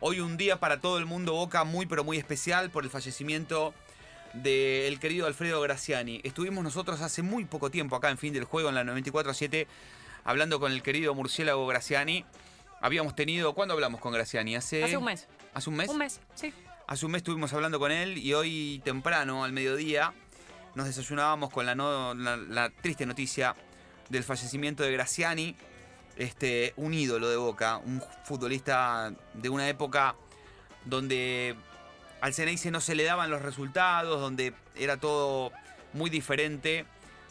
Hoy 0.00 0.20
un 0.20 0.36
día 0.36 0.60
para 0.60 0.80
todo 0.80 0.98
el 0.98 1.06
mundo 1.06 1.32
Boca 1.32 1.64
muy 1.64 1.86
pero 1.86 2.04
muy 2.04 2.18
especial 2.18 2.70
por 2.70 2.84
el 2.84 2.90
fallecimiento 2.90 3.74
del 4.32 5.00
querido 5.00 5.26
Alfredo 5.26 5.60
Graciani. 5.60 6.20
Estuvimos 6.22 6.62
nosotros 6.62 7.00
hace 7.00 7.22
muy 7.22 7.46
poco 7.46 7.68
tiempo 7.68 7.96
acá 7.96 8.08
en 8.08 8.16
Fin 8.16 8.32
del 8.32 8.44
Juego 8.44 8.68
en 8.68 8.76
la 8.76 8.84
94-7 8.84 9.66
hablando 10.22 10.60
con 10.60 10.70
el 10.70 10.84
querido 10.84 11.16
murciélago 11.16 11.66
Graciani. 11.66 12.24
Habíamos 12.80 13.16
tenido, 13.16 13.54
¿cuándo 13.54 13.74
hablamos 13.74 14.00
con 14.00 14.12
Graciani? 14.12 14.54
Hace, 14.54 14.84
hace 14.84 14.96
un 14.96 15.04
mes. 15.04 15.26
¿Hace 15.52 15.68
un 15.68 15.74
mes? 15.74 15.88
Un 15.88 15.98
mes, 15.98 16.20
sí. 16.36 16.54
Hace 16.86 17.04
un 17.04 17.10
mes 17.10 17.18
estuvimos 17.18 17.52
hablando 17.52 17.80
con 17.80 17.90
él 17.90 18.18
y 18.18 18.34
hoy 18.34 18.80
temprano, 18.84 19.42
al 19.42 19.52
mediodía, 19.52 20.12
nos 20.76 20.86
desayunábamos 20.86 21.50
con 21.50 21.66
la, 21.66 21.74
la 21.74 22.70
triste 22.70 23.04
noticia 23.04 23.56
del 24.10 24.22
fallecimiento 24.22 24.84
de 24.84 24.92
Graciani 24.92 25.56
este, 26.18 26.74
un 26.76 26.92
ídolo 26.92 27.30
de 27.30 27.36
Boca, 27.36 27.78
un 27.78 28.02
futbolista 28.24 29.12
de 29.34 29.48
una 29.48 29.68
época 29.68 30.16
donde 30.84 31.54
al 32.20 32.34
Ceneice 32.34 32.70
no 32.70 32.80
se 32.80 32.96
le 32.96 33.04
daban 33.04 33.30
los 33.30 33.40
resultados, 33.40 34.20
donde 34.20 34.52
era 34.76 34.96
todo 34.96 35.52
muy 35.92 36.10
diferente 36.10 36.84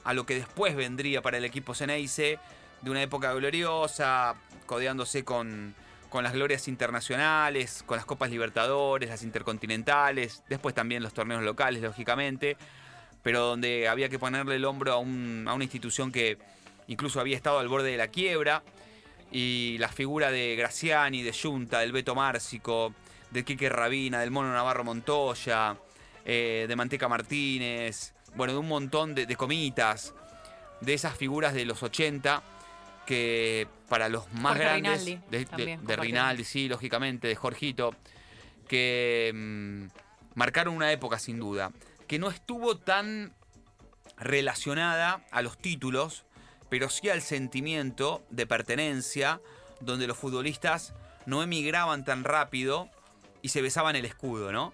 a 0.05 0.13
lo 0.13 0.26
que 0.26 0.35
después 0.35 0.76
vendría 0.76 1.21
para 1.21 1.38
el 1.38 1.43
equipo 1.43 1.76
Ceneice, 1.76 2.39
de 2.81 2.89
una 2.89 3.03
época 3.03 3.34
gloriosa, 3.34 4.35
codeándose 4.65 5.26
con, 5.26 5.76
con 6.09 6.23
las 6.23 6.31
glorias 6.31 6.70
internacionales, 6.70 7.84
con 7.85 7.98
las 7.98 8.05
Copas 8.05 8.29
Libertadores, 8.29 9.09
las 9.09 9.23
Intercontinentales, 9.23 10.43
después 10.48 10.73
también 10.73 11.04
los 11.04 11.13
torneos 11.13 11.43
locales, 11.43 11.81
lógicamente, 11.81 12.55
pero 13.21 13.41
donde 13.41 13.90
había 13.90 14.07
que 14.07 14.17
ponerle 14.17 14.55
el 14.55 14.63
hombro 14.63 14.93
a, 14.93 14.95
a 14.95 14.99
una 14.99 15.63
institución 15.63 16.13
que 16.13 16.38
incluso 16.88 17.20
había 17.20 17.36
estado 17.36 17.59
al 17.59 17.68
borde 17.68 17.91
de 17.91 17.98
la 17.98 18.08
quiebra. 18.08 18.64
Y 19.32 19.77
la 19.80 19.90
figura 19.90 20.32
de 20.32 20.55
Graciani, 20.55 21.22
de 21.22 21.34
Junta, 21.34 21.80
del 21.80 21.91
Beto 21.91 22.16
Márcico, 22.16 22.94
de 23.32 23.44
Quique 23.44 23.70
Rabina, 23.70 24.22
del 24.22 24.32
Mono 24.32 24.54
Navarro 24.54 24.84
Montoya, 24.84 25.77
eh, 26.23 26.66
de 26.68 26.76
Manteca 26.76 27.07
Martínez, 27.07 28.13
bueno, 28.35 28.54
de 28.54 28.60
un 28.60 28.68
montón 28.68 29.16
de, 29.16 29.35
comitas, 29.35 30.13
de 30.82 30.94
esas 30.94 31.18
figuras 31.18 31.54
de 31.54 31.66
los 31.66 31.84
80 31.84 32.44
que 33.05 33.68
para 33.88 34.10
los 34.10 34.32
más 34.34 34.57
grandes, 34.57 35.05
de, 35.05 35.96
Rinaldi, 35.96 36.44
sí, 36.44 36.68
lógicamente, 36.68 37.27
de 37.27 37.35
Jorgito, 37.35 37.96
que 38.68 39.32
mm, 39.34 39.85
marcaron 40.35 40.76
una 40.76 40.91
época 40.91 41.18
sin 41.18 41.40
duda, 41.40 41.72
que 42.05 42.20
no 42.20 42.29
estuvo 42.29 42.77
tan 42.77 43.34
relacionada 44.18 45.26
a 45.32 45.41
los 45.41 45.57
títulos, 45.57 46.26
pero 46.70 46.90
sí 46.90 47.10
al 47.10 47.21
sentimiento 47.21 48.23
de 48.29 48.46
pertenencia, 48.46 49.41
donde 49.79 50.07
los 50.07 50.18
futbolistas 50.18 50.93
no 51.26 51.43
emigraban 51.43 52.04
tan 52.05 52.23
rápido 52.23 52.90
y 53.41 53.49
se 53.49 53.62
besaban 53.62 53.96
el 53.96 54.05
escudo, 54.05 54.51
¿no? 54.51 54.73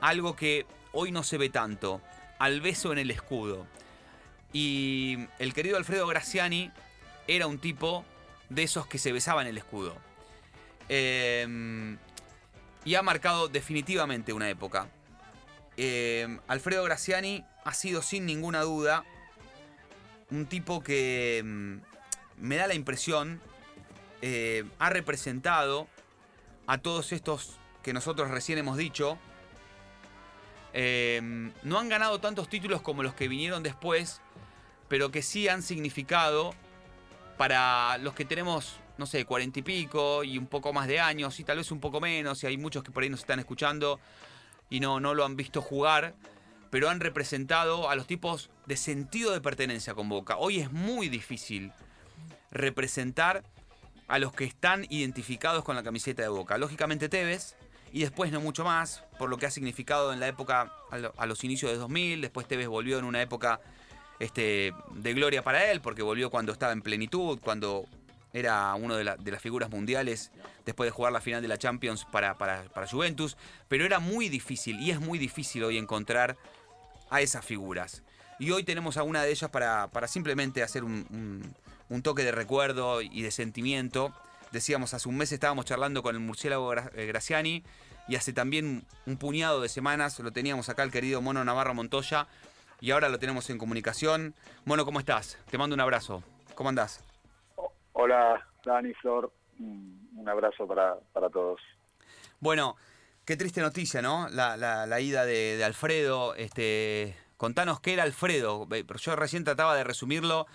Algo 0.00 0.36
que 0.36 0.66
hoy 0.92 1.12
no 1.12 1.22
se 1.22 1.38
ve 1.38 1.48
tanto, 1.48 2.00
al 2.38 2.60
beso 2.60 2.92
en 2.92 2.98
el 2.98 3.10
escudo. 3.10 3.66
Y 4.52 5.18
el 5.38 5.52
querido 5.52 5.76
Alfredo 5.76 6.06
Graciani 6.06 6.70
era 7.26 7.46
un 7.46 7.58
tipo 7.58 8.04
de 8.48 8.62
esos 8.62 8.86
que 8.86 8.98
se 8.98 9.12
besaban 9.12 9.46
el 9.46 9.58
escudo. 9.58 9.96
Em, 10.88 11.98
y 12.84 12.94
ha 12.94 13.02
marcado 13.02 13.48
definitivamente 13.48 14.32
una 14.32 14.48
época. 14.48 14.88
Em, 15.76 16.40
Alfredo 16.48 16.82
Graciani 16.84 17.44
ha 17.64 17.74
sido 17.74 18.00
sin 18.02 18.24
ninguna 18.24 18.62
duda 18.62 19.04
un 20.30 20.46
tipo 20.46 20.82
que 20.82 21.42
mm, 21.44 21.76
me 22.38 22.56
da 22.56 22.66
la 22.66 22.74
impresión 22.74 23.40
eh, 24.22 24.64
ha 24.78 24.90
representado 24.90 25.88
a 26.66 26.78
todos 26.78 27.12
estos 27.12 27.56
que 27.82 27.92
nosotros 27.92 28.30
recién 28.30 28.58
hemos 28.58 28.76
dicho. 28.76 29.18
Eh, 30.74 31.50
no 31.62 31.78
han 31.78 31.88
ganado 31.88 32.20
tantos 32.20 32.48
títulos 32.48 32.82
como 32.82 33.02
los 33.02 33.14
que 33.14 33.28
vinieron 33.28 33.62
después, 33.62 34.20
pero 34.88 35.10
que 35.10 35.22
sí 35.22 35.48
han 35.48 35.62
significado 35.62 36.54
para 37.36 37.96
los 37.98 38.14
que 38.14 38.24
tenemos, 38.24 38.76
no 38.98 39.06
sé, 39.06 39.24
cuarenta 39.24 39.60
y 39.60 39.62
pico 39.62 40.24
y 40.24 40.36
un 40.36 40.46
poco 40.46 40.72
más 40.72 40.88
de 40.88 41.00
años 41.00 41.38
y 41.40 41.44
tal 41.44 41.58
vez 41.58 41.70
un 41.70 41.80
poco 41.80 42.00
menos, 42.00 42.42
y 42.42 42.46
hay 42.46 42.58
muchos 42.58 42.82
que 42.82 42.90
por 42.90 43.02
ahí 43.02 43.08
nos 43.08 43.20
están 43.20 43.38
escuchando 43.38 44.00
y 44.68 44.80
no, 44.80 45.00
no 45.00 45.14
lo 45.14 45.24
han 45.24 45.36
visto 45.36 45.62
jugar 45.62 46.14
pero 46.70 46.88
han 46.88 47.00
representado 47.00 47.88
a 47.90 47.96
los 47.96 48.06
tipos 48.06 48.50
de 48.66 48.76
sentido 48.76 49.32
de 49.32 49.40
pertenencia 49.40 49.94
con 49.94 50.08
Boca. 50.08 50.36
Hoy 50.36 50.60
es 50.60 50.72
muy 50.72 51.08
difícil 51.08 51.72
representar 52.50 53.44
a 54.08 54.18
los 54.18 54.32
que 54.32 54.44
están 54.44 54.86
identificados 54.88 55.64
con 55.64 55.76
la 55.76 55.82
camiseta 55.82 56.22
de 56.22 56.28
Boca. 56.28 56.58
Lógicamente 56.58 57.08
Tevez, 57.08 57.56
y 57.92 58.00
después 58.00 58.32
no 58.32 58.40
mucho 58.40 58.64
más, 58.64 59.04
por 59.18 59.30
lo 59.30 59.36
que 59.36 59.46
ha 59.46 59.50
significado 59.50 60.12
en 60.12 60.20
la 60.20 60.28
época, 60.28 60.72
a 60.90 61.26
los 61.26 61.44
inicios 61.44 61.70
de 61.70 61.78
2000, 61.78 62.20
después 62.20 62.46
Tevez 62.46 62.68
volvió 62.68 62.98
en 62.98 63.04
una 63.04 63.22
época 63.22 63.60
este, 64.18 64.72
de 64.94 65.14
gloria 65.14 65.42
para 65.42 65.70
él, 65.70 65.80
porque 65.80 66.02
volvió 66.02 66.30
cuando 66.30 66.52
estaba 66.52 66.72
en 66.72 66.82
plenitud, 66.82 67.38
cuando 67.42 67.86
era 68.32 68.74
uno 68.74 68.96
de, 68.96 69.04
las 69.04 69.42
figuras 69.42 69.70
mundiales 69.70 70.30
después 70.64 70.86
de 70.86 70.90
jugar 70.90 71.12
la 71.12 71.20
final 71.20 71.40
de 71.40 71.48
la 71.48 71.56
Champions 71.56 72.04
para, 72.04 72.36
para, 72.36 72.86
Juventus, 72.90 73.36
pero 73.68 73.84
era 73.84 74.00
muy 74.00 74.28
difícil 74.28 74.78
y 74.80 74.90
es 74.90 75.00
muy 75.00 75.18
difícil 75.18 75.64
hoy 75.64 75.78
encontrar 75.78 76.36
a 77.10 77.20
esas 77.20 77.44
figuras. 77.44 78.02
Y 78.38 78.50
hoy 78.50 78.62
tenemos 78.62 78.96
a 78.96 79.02
una 79.02 79.22
de 79.22 79.30
ellas 79.30 79.50
para, 79.50 79.88
para 79.88 80.06
simplemente 80.08 80.62
hacer 80.62 80.84
un, 80.84 81.54
toque 82.02 82.24
de 82.24 82.32
recuerdo 82.32 83.02
y 83.02 83.22
de 83.22 83.30
sentimiento. 83.30 84.12
Decíamos, 84.52 84.94
hace 84.94 85.08
un 85.08 85.16
mes 85.16 85.32
estábamos 85.32 85.64
charlando 85.64 86.02
con 86.02 86.14
el 86.14 86.20
murciélago 86.20 86.72
eh, 86.74 87.06
Graciani 87.06 87.64
y 88.06 88.16
hace 88.16 88.32
también 88.32 88.86
un 89.06 89.16
puñado 89.18 89.60
de 89.60 89.68
semanas 89.68 90.18
lo 90.20 90.32
teníamos 90.32 90.68
acá 90.68 90.82
el 90.82 90.90
querido 90.90 91.20
Mono 91.20 91.44
Navarro 91.44 91.74
Montoya 91.74 92.26
y 92.80 92.92
ahora 92.92 93.08
lo 93.08 93.18
tenemos 93.18 93.50
en 93.50 93.58
comunicación. 93.58 94.34
Mono, 94.64 94.84
¿cómo 94.84 95.00
estás? 95.00 95.38
Te 95.50 95.58
mando 95.58 95.74
un 95.74 95.80
abrazo. 95.80 96.22
¿Cómo 96.54 96.68
andás? 96.70 97.04
Hola, 97.92 98.46
Dani, 98.64 98.94
Flor. 98.94 99.32
Un 99.58 100.28
abrazo 100.28 100.66
para, 100.66 100.96
todos. 101.30 101.60
Bueno, 102.40 102.76
qué 103.28 103.36
triste 103.36 103.60
noticia, 103.60 104.00
¿no? 104.00 104.26
La, 104.30 104.56
la, 104.56 105.00
ida 105.02 105.26
de, 105.26 105.62
Alfredo. 105.62 106.34
Este, 106.34 107.14
contanos 107.36 107.78
qué 107.78 107.92
era 107.92 108.04
Alfredo. 108.04 108.66
Yo 109.02 109.16
recién 109.16 109.44
trataba 109.44 109.76
de 109.76 109.84
resumirlo 109.84 110.46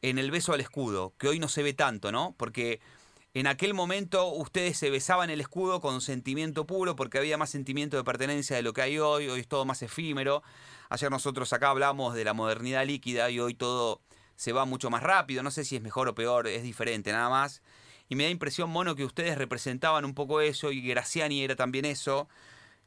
en 0.00 0.18
el 0.18 0.30
beso 0.30 0.54
al 0.54 0.60
escudo, 0.60 1.12
que 1.18 1.28
hoy 1.28 1.38
no 1.38 1.48
se 1.48 1.62
ve 1.62 1.74
tanto, 1.74 2.12
¿no? 2.12 2.34
Porque 2.38 2.80
en 3.34 3.46
aquel 3.46 3.74
momento 3.74 4.26
ustedes 4.28 4.78
se 4.78 4.88
besaban 4.88 5.28
el 5.28 5.42
escudo 5.42 5.82
con 5.82 6.00
sentimiento 6.00 6.66
puro, 6.66 6.96
porque 6.96 7.18
había 7.18 7.36
más 7.36 7.50
sentimiento 7.50 7.98
de 7.98 8.04
pertenencia 8.04 8.56
de 8.56 8.62
lo 8.62 8.72
que 8.72 8.80
hay 8.80 8.98
hoy. 8.98 9.28
Hoy 9.28 9.40
es 9.40 9.46
todo 9.46 9.66
más 9.66 9.82
efímero. 9.82 10.42
Ayer 10.88 11.10
nosotros 11.10 11.52
acá 11.52 11.68
hablamos 11.68 12.14
de 12.14 12.24
la 12.24 12.32
modernidad 12.32 12.86
líquida 12.86 13.28
y 13.28 13.38
hoy 13.38 13.52
todo 13.52 14.00
se 14.34 14.54
va 14.54 14.64
mucho 14.64 14.88
más 14.88 15.02
rápido, 15.02 15.42
no 15.42 15.50
sé 15.50 15.62
si 15.62 15.76
es 15.76 15.82
mejor 15.82 16.08
o 16.08 16.14
peor, 16.14 16.48
es 16.48 16.62
diferente 16.62 17.12
nada 17.12 17.28
más. 17.28 17.60
Y 18.14 18.16
me 18.16 18.22
da 18.22 18.30
impresión, 18.30 18.70
Mono, 18.70 18.94
que 18.94 19.04
ustedes 19.04 19.36
representaban 19.36 20.04
un 20.04 20.14
poco 20.14 20.40
eso 20.40 20.70
y 20.70 20.86
Graciani 20.86 21.42
era 21.42 21.56
también 21.56 21.84
eso. 21.84 22.28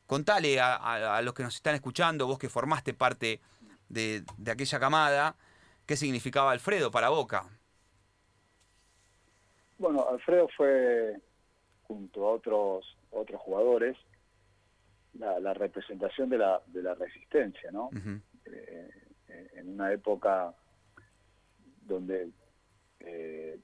Contale 0.05 0.57
a, 0.61 1.21
los 1.21 1.33
que 1.33 1.43
nos 1.43 1.53
están 1.53 1.75
escuchando, 1.75 2.27
vos 2.27 2.39
que 2.39 2.47
formaste 2.47 2.93
parte 2.93 3.41
de, 3.89 4.23
aquella 4.49 4.79
camada, 4.79 5.35
qué 5.85 5.97
significaba 5.97 6.53
Alfredo 6.53 6.91
para 6.91 7.09
Boca. 7.09 7.43
Bueno, 9.77 10.07
Alfredo 10.07 10.47
fue, 10.55 11.19
junto 11.83 12.25
a 12.25 12.31
otros, 12.31 12.97
otros 13.11 13.41
jugadores, 13.41 13.97
la, 15.15 15.53
representación 15.53 16.29
de 16.29 16.37
la, 16.37 16.61
de 16.67 16.83
la 16.83 16.95
resistencia, 16.95 17.69
¿no? 17.69 17.89
Eh, 18.45 18.89
en 19.27 19.73
una 19.73 19.91
época 19.91 20.53
donde 21.81 22.29
eh, 23.01 23.59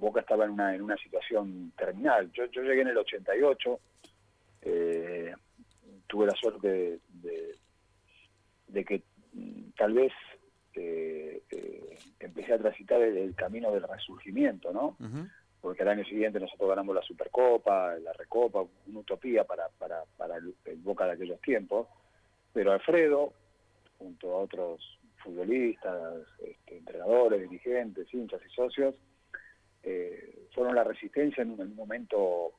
Boca 0.00 0.20
estaba 0.20 0.44
en 0.44 0.50
una, 0.50 0.74
en 0.74 0.82
una 0.82 0.96
situación 0.96 1.72
terminal. 1.76 2.30
Yo, 2.32 2.46
yo 2.46 2.62
llegué 2.62 2.82
en 2.82 2.88
el 2.88 2.98
88, 2.98 3.80
eh, 4.62 5.34
tuve 6.06 6.26
la 6.26 6.34
suerte 6.34 7.00
de, 7.08 7.56
de, 8.68 8.84
que 8.84 9.02
mm, 9.32 9.70
tal 9.76 9.92
vez 9.92 10.12
eh, 10.74 11.42
empecé 12.18 12.54
a 12.54 12.58
transitar 12.58 13.00
el, 13.02 13.34
camino 13.34 13.70
del 13.72 13.82
resurgimiento, 13.82 14.72
¿no? 14.72 14.96
Porque 15.60 15.82
el 15.82 15.88
año 15.90 16.04
siguiente 16.04 16.40
nosotros 16.40 16.70
ganamos 16.70 16.94
la 16.94 17.02
Supercopa, 17.02 17.94
la 17.98 18.12
Recopa, 18.14 18.64
una 18.86 19.00
utopía 19.00 19.44
para, 19.44 19.68
para, 19.78 20.04
para 20.16 20.36
el 20.36 20.76
Boca 20.78 21.04
de 21.06 21.12
aquellos 21.12 21.40
tiempos. 21.42 21.86
Pero 22.52 22.72
Alfredo, 22.72 23.32
junto 23.98 24.32
a 24.32 24.38
otros 24.38 24.98
futbolistas, 25.22 26.26
este, 26.42 26.78
entrenadores, 26.78 27.42
dirigentes, 27.42 28.12
hinchas 28.12 28.40
y 28.46 28.54
socios, 28.54 28.94
eh, 29.82 30.46
fueron 30.54 30.74
la 30.74 30.84
resistencia 30.84 31.42
en 31.42 31.58
un, 31.58 31.74
momento 31.74 32.52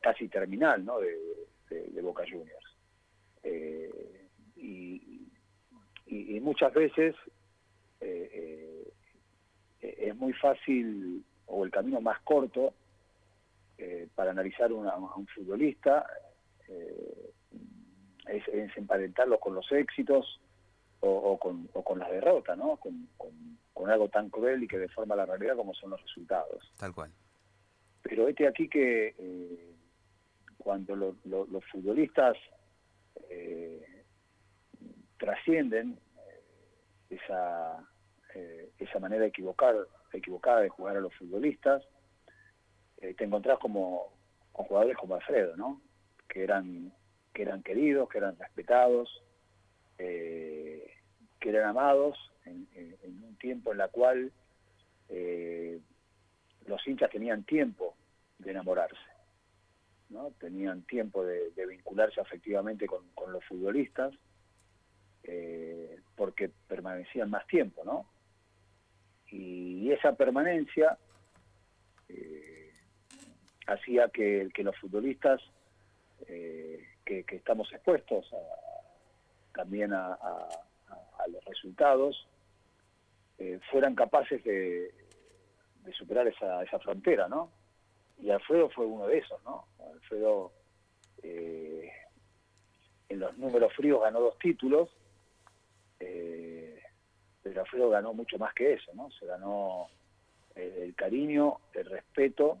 casi 0.00 0.28
terminal 0.28 0.84
¿no? 0.84 0.98
de, 1.00 2.00
Boca 2.02 2.24
Juniors. 2.24 2.76
Eh, 3.42 4.28
y, 4.56 6.40
muchas 6.40 6.72
veces 6.72 7.16
eh, 8.00 8.92
es 9.80 10.14
muy 10.14 10.32
fácil, 10.34 11.24
o 11.46 11.64
el 11.64 11.72
camino 11.72 12.00
más 12.00 12.20
corto, 12.20 12.72
para 14.14 14.30
analizar 14.30 14.70
a 14.70 14.96
un 15.16 15.26
futbolista 15.26 16.06
es, 18.26 18.76
emparentarlo 18.76 19.38
con 19.38 19.54
los 19.54 19.70
éxitos 19.72 20.40
o, 21.00 21.38
con, 21.38 21.98
las 21.98 22.10
derrotas, 22.10 22.56
¿no? 22.56 22.76
Con, 22.76 23.08
algo 23.88 24.08
tan 24.08 24.30
cruel 24.30 24.64
y 24.64 24.66
que 24.66 24.78
deforma 24.78 25.14
la 25.14 25.26
realidad 25.26 25.54
como 25.54 25.72
son 25.72 25.90
los 25.90 26.02
resultados. 26.02 26.72
Tal 26.76 26.92
cual. 26.92 27.12
Pero 28.02 28.26
este 28.26 28.48
aquí 28.48 28.68
que 28.68 29.14
cuando 30.58 30.96
los 30.96 31.64
futbolistas 31.70 32.36
trascienden 35.18 35.98
esa, 37.10 37.78
eh, 38.34 38.70
esa 38.78 38.98
manera 38.98 39.26
equivocada, 39.26 39.84
equivocada 40.12 40.60
de 40.60 40.68
jugar 40.68 40.96
a 40.96 41.00
los 41.00 41.14
futbolistas, 41.14 41.82
eh, 42.98 43.14
te 43.14 43.24
encontrás 43.24 43.58
como, 43.58 44.12
con 44.52 44.66
jugadores 44.66 44.96
como 44.96 45.14
Alfredo, 45.14 45.56
¿no? 45.56 45.80
Que 46.28 46.42
eran, 46.42 46.92
que 47.32 47.42
eran 47.42 47.62
queridos, 47.62 48.08
que 48.08 48.18
eran 48.18 48.38
respetados, 48.38 49.22
eh, 49.98 50.94
que 51.40 51.48
eran 51.48 51.70
amados 51.70 52.18
en, 52.44 52.66
un 53.22 53.36
tiempo 53.38 53.72
en 53.72 53.78
la 53.78 53.88
cual 53.88 54.32
los 56.66 56.86
hinchas 56.86 57.10
tenían 57.10 57.44
tiempo 57.44 57.96
de 58.38 58.50
enamorarse, 58.50 58.96
¿no? 60.10 60.30
Tenían 60.38 60.82
tiempo 60.82 61.24
de, 61.24 61.52
vincularse 61.66 62.20
afectivamente 62.20 62.86
con, 62.86 63.32
los 63.32 63.44
futbolistas 63.44 64.14
eh, 65.24 65.98
porque 66.14 66.50
permanecían 66.68 67.30
más 67.30 67.46
tiempo, 67.46 67.82
¿no? 67.84 68.06
Y 69.28 69.90
esa 69.90 70.14
permanencia 70.14 70.98
eh, 72.08 72.72
hacía 73.66 74.08
que, 74.08 74.48
los 74.58 74.76
futbolistas 74.78 75.40
eh, 76.28 76.86
que, 77.04 77.24
estamos 77.28 77.72
expuestos 77.72 78.30
también 79.56 79.92
a, 79.92 80.18
los 81.28 81.44
resultados 81.44 82.28
fueran 83.70 83.94
capaces 83.96 84.44
de, 84.44 84.94
superar 85.98 86.28
esa, 86.28 86.62
esa, 86.62 86.78
frontera, 86.78 87.28
¿no? 87.28 87.50
Y 88.18 88.30
Alfredo 88.30 88.70
fue 88.70 88.86
uno 88.86 89.06
de 89.06 89.18
esos, 89.18 89.42
¿no? 89.44 89.66
Alfredo 89.92 90.52
en 91.22 93.20
los 93.20 93.36
números 93.38 93.72
fríos 93.74 94.02
ganó 94.02 94.20
dos 94.20 94.38
títulos 94.38 94.90
eh, 96.00 96.80
pero 97.42 97.60
Alfredo 97.60 97.90
ganó 97.90 98.12
mucho 98.12 98.38
más 98.38 98.52
que 98.54 98.74
eso, 98.74 98.92
¿no? 98.94 99.10
Se 99.12 99.26
ganó 99.26 99.86
el, 100.54 100.94
cariño, 100.94 101.60
el 101.74 101.84
respeto 101.86 102.58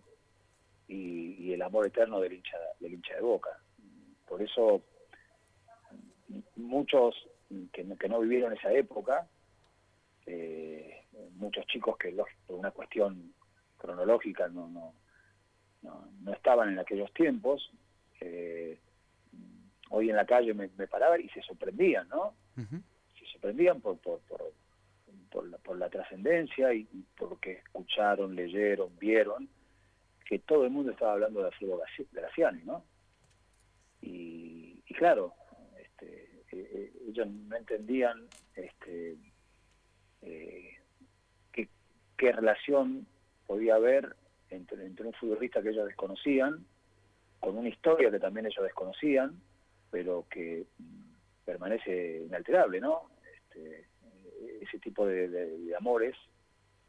y, 0.88 1.52
el 1.52 1.62
amor 1.62 1.86
eterno 1.86 2.20
del 2.20 2.34
hincha, 2.34 2.58
del 2.80 2.94
hincha 2.94 3.14
de 3.14 3.20
Boca. 3.20 3.50
Por 4.28 4.42
eso 4.42 4.82
muchos 6.56 7.14
que, 7.72 7.84
no 7.84 8.20
vivieron 8.20 8.52
esa 8.52 8.72
época, 8.72 9.26
eh, 10.26 11.04
muchos 11.36 11.66
chicos 11.66 11.96
que 11.96 12.14
por 12.46 12.56
una 12.56 12.70
cuestión 12.70 13.32
cronológica 13.78 14.48
no, 14.48 14.68
no, 14.68 14.94
no, 15.82 16.32
estaban 16.32 16.70
en 16.70 16.78
aquellos 16.78 17.12
tiempos, 17.12 17.70
eh, 18.20 18.78
hoy 19.90 20.10
en 20.10 20.16
la 20.16 20.26
calle 20.26 20.54
me, 20.54 20.68
paraban 20.68 21.20
y 21.20 21.28
se 21.28 21.42
sorprendían, 21.42 22.08
¿no? 22.08 22.34
sorprendían 23.36 23.80
por, 23.80 23.98
por, 23.98 24.20
por, 25.62 25.78
la, 25.78 25.88
trascendencia 25.90 26.72
y, 26.72 26.86
porque 27.16 27.52
escucharon, 27.52 28.34
leyeron, 28.34 28.96
vieron 28.98 29.48
que 30.24 30.38
todo 30.40 30.64
el 30.64 30.70
mundo 30.70 30.92
estaba 30.92 31.12
hablando 31.12 31.40
de 31.40 31.46
Alfredo 31.46 31.80
Graciani, 32.12 32.62
¿no? 32.64 32.82
Y, 34.00 34.82
claro, 34.96 35.34
este, 35.34 35.45
eh, 36.60 36.70
eh, 36.72 36.92
ellos 37.08 37.26
no 37.28 37.56
entendían 37.56 38.28
este, 38.54 39.16
eh, 40.22 40.78
qué, 41.52 42.32
relación 42.32 43.06
podía 43.46 43.74
haber 43.74 44.16
entre, 44.50 44.86
un 45.04 45.12
futbolista 45.14 45.62
que 45.62 45.70
ellos 45.70 45.86
desconocían, 45.86 46.64
con 47.40 47.58
una 47.58 47.68
historia 47.68 48.10
que 48.10 48.18
también 48.18 48.46
ellos 48.46 48.64
desconocían, 48.64 49.40
pero 49.90 50.26
que 50.30 50.66
permanece 51.44 52.24
inalterable, 52.26 52.80
¿no? 52.80 53.10
Este, 53.34 53.86
ese 54.62 54.78
tipo 54.78 55.06
de, 55.06 55.74
amores, 55.78 56.16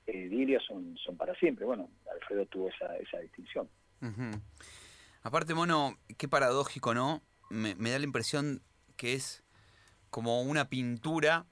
eh, 0.07 0.59
son, 0.65 0.97
son 0.97 1.17
para 1.17 1.35
siempre. 1.35 1.65
Bueno, 1.65 1.89
Alfredo 2.11 2.45
tuvo 2.45 2.69
esa, 2.69 2.95
esa 2.97 3.19
distinción. 3.19 3.69
Aparte, 5.23 5.53
Mono, 5.53 5.97
qué 6.17 6.27
paradójico, 6.27 6.93
¿no? 6.93 7.21
Me, 7.49 7.75
da 7.75 7.99
la 7.99 8.05
impresión 8.05 8.61
que 8.95 9.13
es 9.13 9.43
como 10.17 10.41
una 10.41 10.67
pintura 10.67 11.45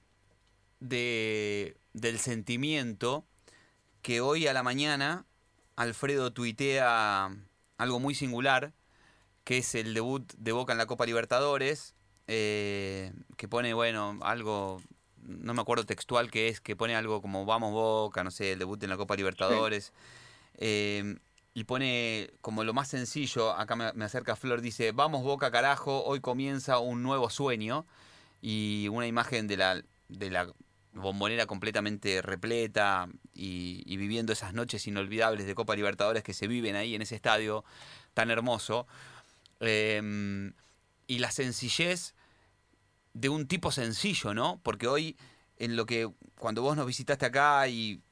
de, 0.80 1.76
del 1.92 2.18
sentimiento 2.18 3.24
que 4.02 4.20
hoy 4.20 4.48
a 4.48 4.52
la 4.52 4.64
mañana 4.64 5.24
Alfredo 5.76 6.32
tuitea 6.32 7.30
algo 7.78 8.00
muy 8.00 8.16
singular, 8.16 8.72
que 9.44 9.58
es 9.58 9.76
el 9.76 9.94
debut 9.94 10.32
de 10.36 10.50
Boca 10.50 10.72
en 10.72 10.78
la 10.78 10.86
Copa 10.86 11.06
Libertadores, 11.06 11.94
eh, 12.26 13.12
que 13.36 13.46
pone, 13.46 13.72
bueno, 13.72 14.18
algo 14.22 14.82
no 15.22 15.54
me 15.54 15.60
acuerdo 15.60 15.86
textual 15.86 16.32
que 16.32 16.48
es, 16.48 16.60
que 16.60 16.74
pone 16.74 16.96
algo 16.96 17.22
como 17.22 17.44
Vamos 17.44 17.70
Boca, 17.70 18.24
no 18.24 18.32
sé, 18.32 18.50
el 18.50 18.58
debut 18.58 18.82
en 18.82 18.90
la 18.90 18.96
Copa 18.96 19.14
Libertadores. 19.14 19.92
Em, 20.54 21.20
y 21.54 21.62
pone 21.62 22.32
como 22.40 22.64
lo 22.64 22.74
más 22.74 22.88
sencillo, 22.88 23.52
acá 23.52 23.76
me, 23.76 24.04
acerca 24.04 24.34
Flor, 24.34 24.60
dice, 24.60 24.90
Vamos 24.90 25.22
Boca 25.22 25.52
carajo, 25.52 26.02
hoy 26.02 26.18
comienza 26.18 26.80
un 26.80 27.04
nuevo 27.04 27.30
sueño. 27.30 27.86
Y 28.40 28.88
una 28.88 29.06
imagen 29.06 29.46
de 29.46 29.56
la, 29.56 29.82
de 30.08 30.30
la 30.30 30.52
bombonera 30.92 31.46
completamente 31.46 32.22
repleta 32.22 33.08
y, 33.34 33.82
y, 33.86 33.96
viviendo 33.96 34.32
esas 34.32 34.54
noches 34.54 34.86
inolvidables 34.86 35.46
de 35.46 35.54
Copa 35.54 35.76
Libertadores 35.76 36.22
que 36.22 36.32
se 36.32 36.46
viven 36.46 36.76
ahí 36.76 36.94
en 36.94 37.02
ese 37.02 37.16
estadio 37.16 37.64
tan 38.14 38.30
hermoso. 38.30 38.86
Em, 39.60 40.52
y 41.06 41.18
la 41.18 41.30
sencillez 41.30 42.14
de 43.14 43.28
un 43.28 43.46
tipo 43.46 43.70
sencillo, 43.70 44.34
¿no? 44.34 44.60
Porque 44.62 44.86
hoy, 44.86 45.16
en 45.58 45.76
lo 45.76 45.86
que, 45.86 46.10
cuando 46.38 46.62
vos 46.62 46.76
nos 46.76 46.86
visitaste 46.86 47.26
acá 47.26 47.66
y, 47.68 48.02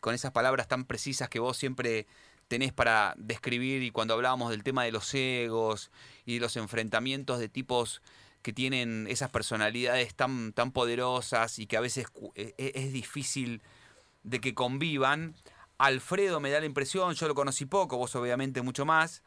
con 0.00 0.14
esas 0.14 0.32
palabras 0.32 0.66
tan 0.66 0.84
precisas 0.84 1.28
que 1.28 1.38
vos 1.38 1.56
siempre 1.56 2.06
tenés 2.48 2.72
para 2.72 3.14
describir 3.16 3.82
y 3.82 3.92
cuando 3.92 4.14
hablábamos 4.14 4.50
del 4.50 4.64
tema 4.64 4.84
de 4.84 4.90
los 4.90 5.14
egos 5.14 5.90
y 6.24 6.34
de 6.34 6.40
los 6.40 6.56
enfrentamientos 6.56 7.38
de 7.38 7.48
tipos 7.48 8.02
que 8.46 8.52
tienen 8.52 9.08
esas 9.08 9.28
personalidades 9.28 10.14
tan, 10.14 10.52
tan 10.52 10.70
poderosas 10.70 11.58
y 11.58 11.66
que 11.66 11.76
a 11.76 11.80
veces 11.80 12.06
e, 12.36 12.54
e, 12.58 12.72
es 12.76 12.92
difícil 12.92 13.60
de 14.22 14.40
que 14.40 14.54
convivan. 14.54 15.34
Alfredo 15.78 16.38
me 16.38 16.50
da 16.50 16.60
la 16.60 16.66
impresión, 16.66 17.12
yo 17.14 17.26
lo 17.26 17.34
conocí 17.34 17.66
poco, 17.66 17.96
vos 17.96 18.14
obviamente 18.14 18.62
mucho 18.62 18.84
más. 18.84 19.24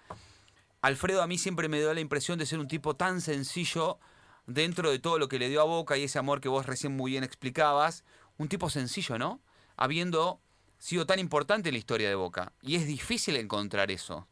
Alfredo 0.81 1.21
a 1.21 1.27
mí 1.27 1.38
siempre 1.38 1.67
me 1.67 1.81
da 1.81 1.93
la 1.93 1.99
impresión 1.99 2.39
de 2.39 2.45
ser 2.45 2.59
un 2.59 2.69
tipo 2.69 2.95
tan 2.95 3.19
sencillo 3.19 3.99
dentro 4.47 4.89
de 4.89 4.99
todo 4.99 5.19
lo 5.19 5.27
que 5.27 5.38
le 5.38 5.49
dio 5.49 5.59
a 5.59 5.65
Boca 5.65 5.97
y 5.97 6.05
ese 6.05 6.17
amor 6.17 6.39
que 6.39 6.47
vos 6.47 6.65
recién 6.65 6.95
muy 6.95 7.11
bien 7.11 7.25
explicabas, 7.25 8.05
un 8.38 8.47
tipo 8.47 8.69
sencillo, 8.69 9.17
¿no? 9.17 9.41
Habiendo 9.75 10.39
sido 10.77 11.05
tan 11.05 11.19
importante 11.19 11.67
en 11.67 11.73
la 11.73 11.79
historia 11.79 12.07
de 12.07 12.15
Boca. 12.15 12.53
Y 12.61 12.77
es 12.77 12.88
difícil 12.88 13.35
encontrar 13.35 13.91
eso. 13.91 14.29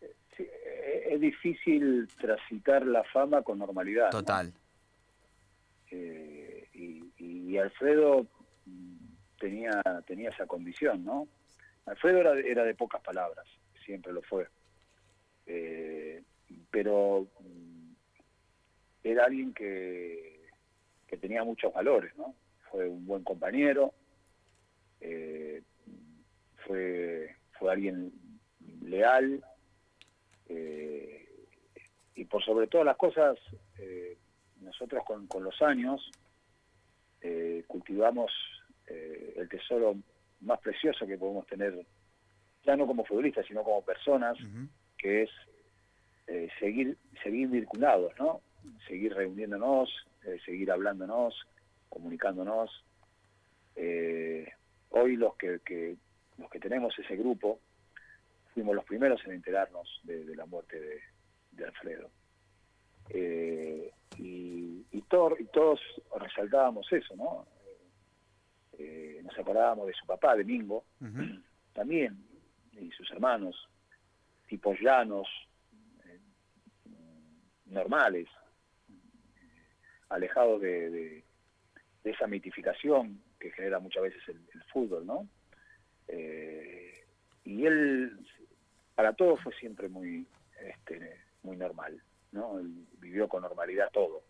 Sí, 0.00 0.08
es 0.38 1.06
difícil 1.22 2.06
transitar 2.20 2.84
la 2.84 3.02
fama 3.04 3.40
con 3.42 3.58
normalidad. 3.58 4.10
Total. 4.10 4.52
Eh, 5.90 6.68
y, 6.74 7.56
Alfredo 7.58 8.26
tenía, 9.38 9.82
tenía 10.06 10.30
esa 10.30 10.46
condición, 10.46 11.04
¿no? 11.04 11.28
Alfredo 11.86 12.18
era, 12.18 12.32
era 12.40 12.64
de 12.64 12.74
pocas 12.74 13.02
palabras, 13.02 13.46
siempre 13.84 14.12
lo 14.12 14.22
fue. 14.22 14.48
Eh, 15.46 16.22
pero 16.70 17.26
era 19.04 19.24
alguien 19.26 19.52
que, 19.52 20.46
que 21.06 21.16
tenía 21.18 21.44
muchos 21.44 21.72
valores, 21.72 22.16
¿no? 22.16 22.34
Fue 22.70 22.88
un 22.88 23.04
buen 23.04 23.22
compañero, 23.22 23.92
eh, 25.00 25.62
fue, 26.66 27.36
fue 27.58 27.70
alguien 27.70 28.12
leal, 28.80 29.44
eh, 30.54 31.26
y 32.14 32.24
por 32.24 32.44
sobre 32.44 32.66
todas 32.66 32.86
las 32.86 32.96
cosas, 32.96 33.38
eh, 33.78 34.16
nosotros 34.60 35.02
con, 35.04 35.26
con, 35.26 35.44
los 35.44 35.60
años 35.62 36.10
cultivamos 37.68 38.32
el 38.88 39.48
tesoro 39.48 39.96
más 40.40 40.58
precioso 40.58 41.06
que 41.06 41.16
podemos 41.16 41.46
tener, 41.46 41.86
ya 42.64 42.76
no 42.76 42.86
como 42.86 43.04
futbolistas, 43.04 43.46
sino 43.46 43.62
como 43.62 43.80
personas, 43.82 44.36
que 44.98 45.22
es 45.22 45.30
seguir, 46.58 46.98
seguir 47.22 47.48
vinculados, 47.48 48.12
¿no? 48.18 48.40
seguir 48.86 49.14
reuniéndonos, 49.14 49.90
eh, 50.24 50.38
seguir 50.44 50.70
hablándonos, 50.70 51.34
comunicándonos. 51.88 52.84
Eh, 53.76 54.46
hoy 54.90 55.16
los 55.16 55.36
que, 55.36 55.96
los 56.38 56.50
que 56.50 56.60
tenemos 56.60 56.96
ese 56.98 57.16
grupo 57.16 57.60
fuimos 58.52 58.74
los 58.74 58.84
primeros 58.84 59.24
en 59.24 59.32
enterarnos 59.32 60.00
de, 60.04 60.36
la 60.36 60.46
muerte 60.46 61.02
de, 61.50 61.64
Alfredo. 61.64 62.10
Eh, 63.08 63.90
y, 64.18 64.86
y, 64.90 65.02
todos 65.02 65.80
resaltábamos 66.18 66.90
eso, 66.92 67.16
¿no? 67.16 67.46
Eh, 68.78 69.20
nos 69.22 69.38
acordábamos 69.38 69.86
de 69.86 69.92
su 69.94 70.06
papá, 70.06 70.36
de 70.36 70.44
Mingo, 70.44 70.84
también, 71.72 72.24
y 72.72 72.90
sus 72.90 73.10
hermanos, 73.10 73.68
tipos 74.48 74.78
llanos, 74.80 75.28
eh, 76.04 76.20
normales, 77.66 78.28
alejados 80.08 80.60
de, 80.60 81.24
esa 82.04 82.26
mitificación 82.26 83.22
que 83.38 83.52
genera 83.52 83.78
muchas 83.78 84.02
veces 84.02 84.22
el, 84.28 84.62
fútbol, 84.72 85.06
¿no? 85.06 85.28
Y 87.44 87.66
él, 87.66 88.16
para 88.94 89.12
todo 89.12 89.36
fue 89.36 89.52
siempre 89.54 89.88
muy, 89.88 90.26
este, 90.60 91.18
muy 91.42 91.56
normal, 91.56 92.00
¿no? 92.32 92.58
Él 92.58 92.86
vivió 92.98 93.28
con 93.28 93.42
normalidad 93.42 93.90
todo. 93.92 94.22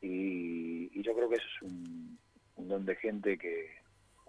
Y, 0.00 1.00
yo 1.02 1.14
creo 1.16 1.28
que 1.28 1.36
eso 1.36 1.46
es 1.56 1.62
un, 1.62 2.18
un 2.56 2.68
don 2.68 2.84
de 2.84 2.94
gente 2.94 3.36
que, 3.36 3.70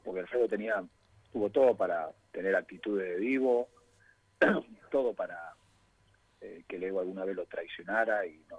porque 0.04 0.22
Alfredo 0.22 0.48
tenía, 0.48 0.84
tuvo 1.32 1.50
todo 1.52 1.76
para 1.78 2.12
tener 2.32 2.56
actitudes 2.56 3.10
de 3.10 3.20
vivo, 3.20 3.70
todo 4.92 5.14
para 5.14 5.54
eh, 6.42 6.64
que 6.68 6.78
el 6.78 6.84
ego 6.84 7.00
alguna 7.00 7.26
vez 7.26 7.36
lo 7.36 7.46
traicionara 7.46 8.26
y 8.26 8.44
no, 8.50 8.58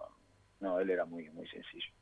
no, 0.61 0.81
él 0.81 0.91
era 0.91 1.05
muy, 1.05 1.29
muy 1.31 1.47
sencillo. 1.49 1.93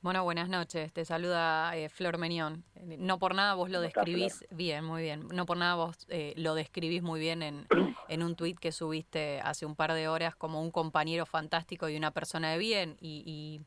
Bueno, 0.00 0.22
buenas 0.22 0.48
noches. 0.48 0.92
Te 0.92 1.04
saluda 1.04 1.76
eh, 1.76 1.88
Flor 1.88 2.18
Menión. 2.18 2.64
No 2.98 3.18
por 3.18 3.34
nada 3.34 3.54
vos 3.54 3.68
lo 3.68 3.80
describís 3.80 4.44
bien, 4.50 4.84
muy 4.84 5.02
bien. 5.02 5.26
No 5.34 5.44
por 5.44 5.56
nada 5.56 5.74
vos 5.74 6.06
eh, 6.08 6.34
lo 6.36 6.54
describís 6.54 7.02
muy 7.02 7.18
bien 7.18 7.42
en, 7.42 7.66
en 8.08 8.22
un 8.22 8.36
tuit 8.36 8.56
que 8.60 8.70
subiste 8.70 9.40
hace 9.40 9.66
un 9.66 9.74
par 9.74 9.92
de 9.94 10.06
horas 10.06 10.36
como 10.36 10.62
un 10.62 10.70
compañero 10.70 11.26
fantástico 11.26 11.88
y 11.88 11.96
una 11.96 12.12
persona 12.12 12.52
de 12.52 12.58
bien. 12.58 12.96
Y, 13.00 13.60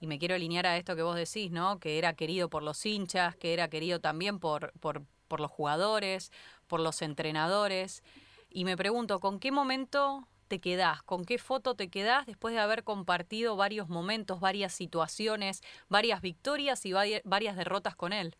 y, 0.00 0.06
me 0.08 0.18
quiero 0.18 0.34
alinear 0.34 0.66
a 0.66 0.76
esto 0.76 0.96
que 0.96 1.02
vos 1.02 1.14
decís, 1.14 1.52
¿no? 1.52 1.78
Que 1.78 1.96
era 1.96 2.14
querido 2.14 2.50
por 2.50 2.64
los 2.64 2.84
hinchas, 2.84 3.36
que 3.36 3.52
era 3.52 3.68
querido 3.68 4.00
también 4.00 4.40
por, 4.40 4.72
por, 4.80 5.04
por 5.28 5.38
los 5.38 5.52
jugadores, 5.52 6.32
por 6.66 6.80
los 6.80 7.02
entrenadores. 7.02 8.02
Y 8.50 8.64
me 8.64 8.76
pregunto, 8.76 9.20
¿con 9.20 9.38
qué 9.38 9.52
momento 9.52 10.26
te 10.52 10.60
quedás? 10.60 11.02
¿Con 11.04 11.24
qué 11.24 11.38
foto 11.38 11.76
te 11.76 11.88
quedás 11.88 12.26
después 12.26 12.52
de 12.52 12.60
haber 12.60 12.84
compartido 12.84 13.56
varios 13.56 13.88
momentos, 13.88 14.38
varias 14.38 14.74
situaciones, 14.74 15.62
varias 15.88 16.20
victorias 16.20 16.84
y 16.84 16.92
varias 16.92 17.56
derrotas 17.56 17.96
con 17.96 18.12
él? 18.12 18.34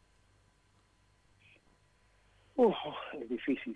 Uf, 2.57 2.77
es 3.15 3.31
difícil, 3.31 3.75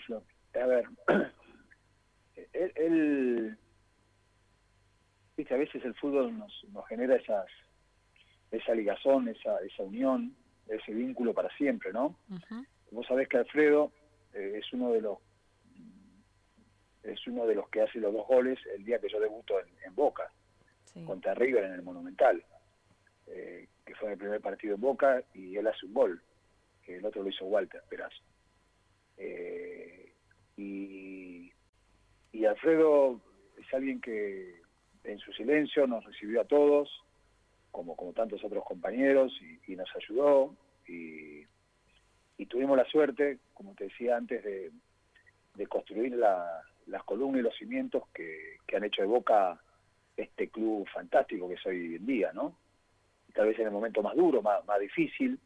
A 0.53 0.67
ver, 0.67 0.85
él, 2.53 3.57
viste, 5.35 5.55
a 5.55 5.57
veces 5.57 5.83
el 5.83 5.95
fútbol 5.95 6.37
nos, 6.37 6.53
nos 6.75 6.87
genera 6.89 7.17
esas, 7.17 7.47
esa 8.51 8.75
ligazón, 8.75 9.29
esa, 9.29 9.61
esa 9.61 9.83
unión, 9.83 10.37
ese 10.69 10.93
vínculo 10.93 11.33
para 11.33 11.49
siempre, 11.57 11.91
¿no? 11.91 12.19
Vos 12.91 13.07
sabés 13.07 13.29
que 13.29 13.39
Alfredo 13.39 13.93
eh, 14.35 14.59
es 14.59 14.71
uno 14.75 14.93
de 14.93 15.01
los 15.01 15.21
es 17.09 17.27
uno 17.27 17.47
de 17.47 17.55
los 17.55 17.69
que 17.69 17.83
hace 17.83 17.99
los 17.99 18.13
dos 18.13 18.27
goles 18.27 18.59
el 18.75 18.85
día 18.85 18.99
que 18.99 19.09
yo 19.09 19.21
debuto 19.21 19.55
en, 19.61 19.95
Boca, 19.95 20.31
contra 21.07 21.35
River 21.35 21.65
en 21.65 21.73
el 21.73 21.83
Monumental, 21.83 22.43
eh, 23.27 23.69
que 23.85 23.95
fue 23.95 24.13
el 24.13 24.19
primer 24.19 24.41
partido 24.41 24.75
en 24.75 24.81
Boca 24.81 25.23
y 25.35 25.57
él 25.57 25.67
hace 25.67 25.87
un 25.87 25.95
gol, 25.95 26.23
que 26.83 26.97
el 26.97 27.05
otro 27.05 27.23
lo 27.23 27.29
hizo 27.29 27.45
Walter 27.47 27.83
Perazo. 27.89 28.23
Eh, 29.19 30.13
y, 30.57 31.53
Alfredo 32.47 33.21
es 33.59 33.75
alguien 33.75 34.01
que 34.01 34.61
en 35.03 35.19
su 35.19 35.33
silencio 35.33 35.85
nos 35.89 36.05
recibió 36.05 36.43
a 36.43 36.45
todos, 36.45 36.89
como, 37.73 37.97
como 37.97 38.13
tantos 38.13 38.45
otros 38.45 38.65
compañeros, 38.65 39.33
y, 39.67 39.75
nos 39.75 39.89
ayudó, 39.97 40.55
y, 40.87 41.45
y, 42.39 42.47
tuvimos 42.47 42.77
la 42.77 42.85
suerte, 42.85 43.39
como 43.53 43.75
te 43.75 43.85
decía 43.85 44.17
antes, 44.17 44.45
de, 44.45 44.71
de 45.57 45.67
construir 45.67 46.15
la, 46.15 46.63
las 46.87 47.03
columnas 47.05 47.41
y 47.41 47.43
los 47.43 47.57
cimientos 47.57 48.05
que, 48.15 48.57
han 48.75 48.85
hecho 48.85 49.03
de 49.03 49.09
Boca 49.09 49.61
este 50.17 50.49
club 50.49 50.87
fantástico 50.93 51.49
que 51.49 51.55
es 51.55 51.67
hoy 51.67 51.97
en 51.97 52.07
día, 52.07 52.33
¿no? 52.33 52.57
Tal 53.35 53.49
vez 53.49 53.59
en 53.59 53.67
el 53.67 53.73
momento 53.73 54.03
más 54.03 54.17
duro, 54.17 54.43
más, 54.43 54.81
difícil, 54.81 55.39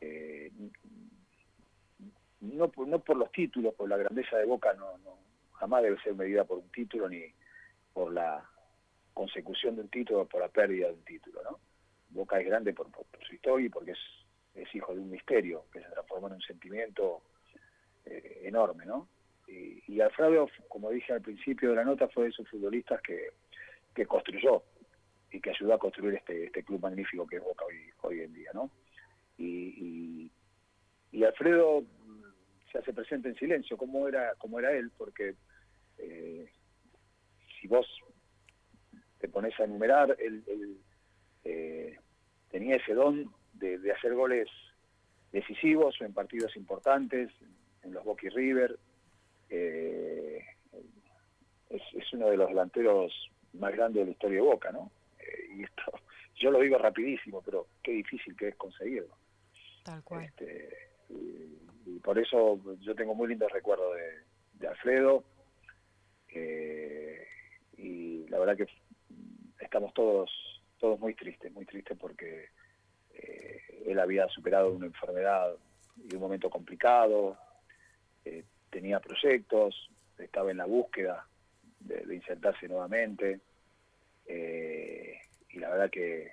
eh, 0.00 0.50
no, 2.40 2.70
no 2.86 2.98
por 2.98 3.16
los 3.16 3.30
títulos, 3.32 3.74
por 3.74 3.88
la 3.88 3.96
grandeza 3.96 4.36
de 4.38 4.44
Boca, 4.44 4.72
no, 4.74 4.98
no, 4.98 5.18
jamás 5.52 5.82
debe 5.82 6.00
ser 6.02 6.14
medida 6.14 6.44
por 6.44 6.58
un 6.58 6.70
título 6.70 7.08
ni 7.08 7.24
por 7.92 8.12
la 8.12 8.48
consecución 9.12 9.76
de 9.76 9.82
un 9.82 9.88
título 9.88 10.22
o 10.22 10.26
por 10.26 10.40
la 10.40 10.48
pérdida 10.48 10.88
de 10.88 10.94
un 10.94 11.04
título, 11.04 11.42
¿no? 11.42 11.60
Boca 12.10 12.38
es 12.38 12.46
grande 12.46 12.72
por, 12.72 12.88
su 13.26 13.34
historia 13.34 13.66
y 13.66 13.70
porque 13.70 13.92
es, 13.92 13.98
es, 14.54 14.74
hijo 14.74 14.94
de 14.94 15.00
un 15.00 15.10
misterio 15.10 15.64
que 15.72 15.80
se 15.80 15.88
transformó 15.88 16.28
en 16.28 16.34
un 16.34 16.42
sentimiento 16.42 17.22
eh, 18.04 18.42
enorme, 18.44 18.86
¿no? 18.86 19.08
Y, 19.46 20.00
Alfredo, 20.00 20.48
como 20.68 20.90
dije 20.90 21.12
al 21.12 21.20
principio 21.20 21.70
de 21.70 21.76
la 21.76 21.84
nota, 21.84 22.08
fue 22.08 22.24
de 22.24 22.30
esos 22.30 22.48
futbolistas 22.48 23.00
que, 23.02 24.06
construyó 24.06 24.62
y 25.30 25.40
que 25.40 25.50
ayudó 25.50 25.74
a 25.74 25.78
construir 25.78 26.14
este, 26.14 26.46
este 26.46 26.64
club 26.64 26.80
magnífico 26.80 27.26
que 27.26 27.36
es 27.36 27.42
Boca 27.42 27.64
hoy, 27.64 27.90
hoy 28.02 28.20
en 28.20 28.32
día, 28.32 28.50
¿no? 28.54 28.70
Y, 29.38 30.30
Alfredo 31.24 31.82
se 32.70 32.78
hace 32.78 32.92
presente 32.92 33.28
en 33.28 33.34
silencio, 33.36 33.78
como 33.78 34.06
era, 34.06 34.34
como 34.36 34.58
era 34.58 34.72
él, 34.72 34.90
porque 34.96 35.34
eh, 35.98 36.50
si 37.58 37.66
vos 37.66 37.86
te 39.18 39.28
pones 39.28 39.58
a 39.58 39.64
enumerar, 39.64 40.14
él, 40.20 40.78
eh, 41.44 41.98
tenía 42.50 42.76
ese 42.76 42.92
don 42.92 43.32
de, 43.54 43.78
de, 43.78 43.92
hacer 43.92 44.12
goles 44.14 44.48
decisivos 45.32 45.98
en 46.00 46.12
partidos 46.12 46.56
importantes, 46.56 47.30
en 47.82 47.94
los 47.94 48.04
Boca 48.04 48.26
y 48.26 48.30
River, 48.30 48.78
eh, 49.50 50.44
es, 51.70 52.12
uno 52.12 52.28
de 52.28 52.36
los 52.36 52.48
delanteros 52.48 53.12
más 53.54 53.72
grandes 53.72 54.00
de 54.00 54.06
la 54.06 54.12
historia 54.12 54.36
de 54.36 54.42
Boca, 54.42 54.72
¿no? 54.72 54.90
Eh, 55.18 55.56
y 55.56 55.62
esto, 55.64 55.82
yo 56.36 56.50
lo 56.50 56.60
digo 56.60 56.78
rapidísimo, 56.78 57.42
pero 57.42 57.68
qué 57.82 57.92
difícil 57.92 58.36
que 58.36 58.48
es 58.48 58.56
conseguirlo. 58.56 59.16
Tal 59.84 60.02
cual. 60.02 60.24
Este, 60.24 60.68
y, 61.10 61.98
por 62.00 62.18
eso 62.18 62.60
yo 62.80 62.94
tengo 62.94 63.14
muy 63.14 63.28
lindos 63.28 63.50
recuerdos 63.52 63.96
de, 64.58 64.68
Alfredo. 64.68 65.24
Eh, 66.28 67.26
y 67.76 68.26
la 68.28 68.38
verdad 68.38 68.56
que 68.56 68.66
estamos 69.60 69.92
todos 69.94 70.30
todos 70.78 70.98
muy 70.98 71.14
tristes, 71.14 71.52
muy 71.52 71.64
tristes 71.64 71.96
porque 71.98 72.48
él 73.86 73.98
había 74.00 74.26
superado 74.28 74.72
una 74.72 74.86
enfermedad 74.86 75.54
y 76.10 76.14
un 76.14 76.20
momento 76.20 76.50
complicado, 76.50 77.38
tenía 78.74 78.98
proyectos, 78.98 79.88
estaba 80.18 80.50
en 80.50 80.56
la 80.56 80.64
búsqueda 80.64 81.24
de, 81.78 82.12
insertarse 82.12 82.66
nuevamente 82.66 83.40
eh, 84.26 85.20
y 85.50 85.60
la 85.60 85.70
verdad 85.70 85.90
que 85.90 86.32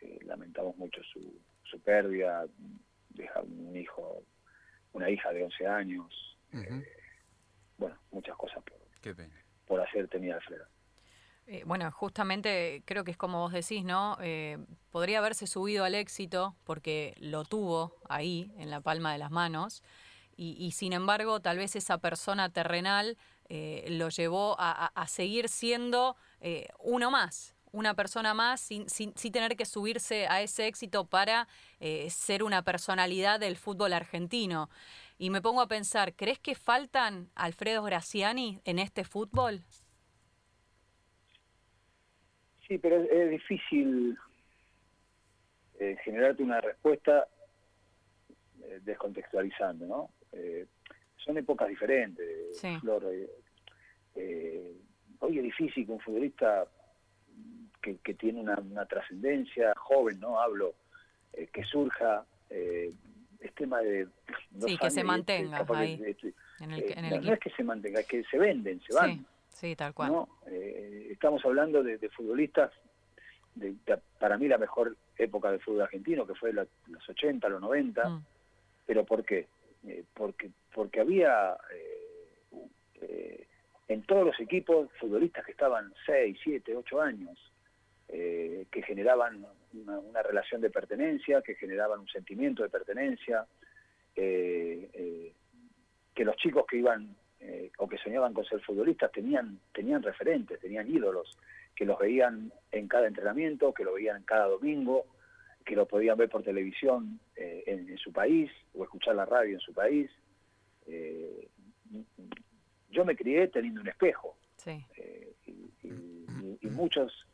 eh, 0.00 0.18
lamentamos 0.24 0.74
mucho 0.78 1.02
su, 1.02 1.20
su 1.64 1.78
pérdida, 1.80 2.46
deja 3.10 3.42
un 3.42 3.76
hijo, 3.76 4.22
una 4.94 5.10
hija 5.10 5.30
de 5.34 5.44
11 5.44 5.66
años, 5.66 6.38
eh, 6.54 6.86
bueno, 7.76 7.98
muchas 8.12 8.36
cosas 8.36 8.62
por, 8.64 8.78
por 9.66 9.80
hacer 9.82 10.08
tenía 10.08 10.36
Alfredo. 10.36 10.64
bueno, 11.66 11.90
justamente 11.92 12.82
creo 12.86 13.04
que 13.04 13.10
es 13.10 13.18
como 13.18 13.40
vos 13.40 13.52
decís, 13.52 13.84
¿no? 13.84 14.16
podría 14.90 15.18
haberse 15.18 15.46
subido 15.46 15.84
al 15.84 15.94
éxito 15.94 16.56
porque 16.64 17.14
lo 17.18 17.44
tuvo 17.44 17.96
ahí, 18.08 18.50
en 18.56 18.70
la 18.70 18.80
palma 18.80 19.12
de 19.12 19.18
las 19.18 19.30
manos, 19.30 19.82
y, 20.36 20.72
sin 20.72 20.92
embargo 20.92 21.40
tal 21.40 21.58
vez 21.58 21.76
esa 21.76 21.98
persona 21.98 22.48
terrenal 22.50 23.16
eh, 23.48 23.84
lo 23.90 24.08
llevó 24.08 24.56
a, 24.58 25.06
seguir 25.06 25.48
siendo 25.48 26.16
eh, 26.40 26.68
uno 26.78 27.10
más, 27.10 27.54
una 27.72 27.94
persona 27.94 28.32
más 28.32 28.60
sin, 28.60 28.88
sin, 28.88 29.12
tener 29.12 29.56
que 29.56 29.66
subirse 29.66 30.26
a 30.28 30.40
ese 30.40 30.66
éxito 30.66 31.04
para 31.04 31.46
eh, 31.80 32.08
ser 32.10 32.42
una 32.42 32.62
personalidad 32.62 33.40
del 33.40 33.56
fútbol 33.56 33.92
argentino. 33.92 34.70
Y 35.18 35.30
me 35.30 35.42
pongo 35.42 35.60
a 35.60 35.68
pensar, 35.68 36.14
¿crees 36.14 36.38
que 36.38 36.54
faltan 36.54 37.28
Alfredo 37.34 37.82
Graciani 37.82 38.60
en 38.64 38.78
este 38.78 39.04
fútbol? 39.04 39.60
Sí, 42.66 42.78
pero 42.78 42.96
es, 43.02 43.30
difícil 43.30 44.18
generarte 46.02 46.42
una 46.42 46.60
respuesta 46.62 47.28
descontextualizando, 48.84 49.86
¿no? 49.86 50.10
Eh, 50.34 50.66
son 51.16 51.38
épocas 51.38 51.68
diferentes, 51.68 52.60
Flor. 52.80 53.04
Eh, 53.10 53.30
eh, 54.16 54.72
hoy 55.20 55.38
es 55.38 55.44
difícil 55.44 55.86
que 55.86 55.92
un 55.92 56.00
futbolista 56.00 56.66
que, 57.80 58.14
tiene 58.14 58.40
una, 58.40 58.86
trascendencia, 58.86 59.74
joven, 59.76 60.18
¿no? 60.20 60.40
Hablo, 60.40 60.74
que 61.32 61.64
surja, 61.64 62.24
es 63.44 63.54
tema 63.54 63.80
de... 63.80 64.08
sí, 64.66 64.78
que 64.78 64.90
se 64.90 65.04
mantenga 65.04 65.64
ahí. 65.74 66.00
Eh, 66.60 67.20
no, 67.20 67.32
es 67.32 67.40
que 67.40 67.50
se 67.50 67.62
mantenga, 67.62 68.00
es 68.00 68.06
que 68.06 68.24
se 68.24 68.38
venden, 68.38 68.80
se 68.80 68.94
van. 68.94 69.26
Sí, 69.48 69.76
tal 69.76 69.92
cual. 69.94 70.26
Eh, 70.46 71.08
estamos 71.10 71.44
hablando 71.44 71.82
de, 71.82 71.98
futbolistas, 72.08 72.72
de, 73.54 73.74
para 74.18 74.38
mí 74.38 74.48
la 74.48 74.58
mejor 74.58 74.96
época 75.16 75.50
del 75.50 75.60
fútbol 75.60 75.82
argentino, 75.82 76.26
que 76.26 76.34
fue 76.34 76.52
los 76.52 76.68
80, 77.08 77.48
los 77.48 77.60
90. 77.60 78.08
Mm. 78.08 78.24
¿Pero 78.86 79.04
por 79.04 79.24
qué? 79.24 79.46
Eh, 79.86 80.04
porque, 80.14 80.50
porque 80.72 81.00
había 81.00 81.56
en 83.86 84.02
todos 84.04 84.24
los 84.24 84.40
equipos 84.40 84.90
futbolistas 84.98 85.44
que 85.44 85.52
estaban 85.52 85.92
6, 86.06 86.38
7, 86.42 86.74
8 86.74 87.00
años, 87.02 87.52
que 88.08 88.82
generaban 88.86 89.44
una, 89.74 90.22
relación 90.22 90.62
de 90.62 90.70
pertenencia, 90.70 91.42
que 91.42 91.54
generaban 91.54 92.00
un 92.00 92.08
sentimiento 92.08 92.62
de 92.62 92.70
pertenencia, 92.70 93.46
que 94.14 95.34
los 96.24 96.36
chicos 96.36 96.64
que 96.66 96.78
iban 96.78 97.14
eh, 97.46 97.70
o 97.76 97.86
que 97.86 97.98
soñaban 97.98 98.32
con 98.32 98.44
ser 98.46 98.60
futbolistas 98.60 99.12
tenían, 99.12 99.58
tenían 99.72 100.02
referentes, 100.02 100.58
tenían 100.60 100.88
ídolos, 100.88 101.36
que 101.76 101.84
los 101.84 101.98
veían 101.98 102.50
en 102.72 102.88
cada 102.88 103.06
entrenamiento, 103.06 103.74
que 103.74 103.84
lo 103.84 103.92
veían 103.92 104.22
cada 104.22 104.46
domingo, 104.46 105.04
que 105.64 105.76
lo 105.76 105.86
podían 105.86 106.16
ver 106.16 106.28
por 106.28 106.42
televisión 106.42 107.20
eh, 107.36 107.64
en, 107.66 107.96
su 107.98 108.12
país 108.12 108.50
o 108.74 108.84
escuchar 108.84 109.14
la 109.16 109.24
radio 109.24 109.54
en 109.54 109.60
su 109.60 109.72
país. 109.72 110.10
Eh, 110.86 111.48
yo 112.90 113.04
me 113.04 113.16
crié 113.16 113.48
teniendo 113.48 113.80
un 113.80 113.88
espejo 113.88 114.36
y, 115.46 116.66
muchos 116.68 117.26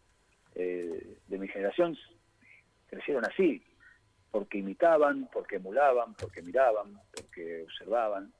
de 0.55 1.39
mi 1.39 1.49
generación 1.49 1.97
crecieron 2.91 3.25
así, 3.25 3.63
porque 4.31 4.59
imitaban, 4.59 5.29
porque 5.33 5.57
emulaban, 5.57 6.15
porque 6.15 6.43
miraban, 6.43 7.01
porque 7.15 7.63
observaban. 7.63 8.33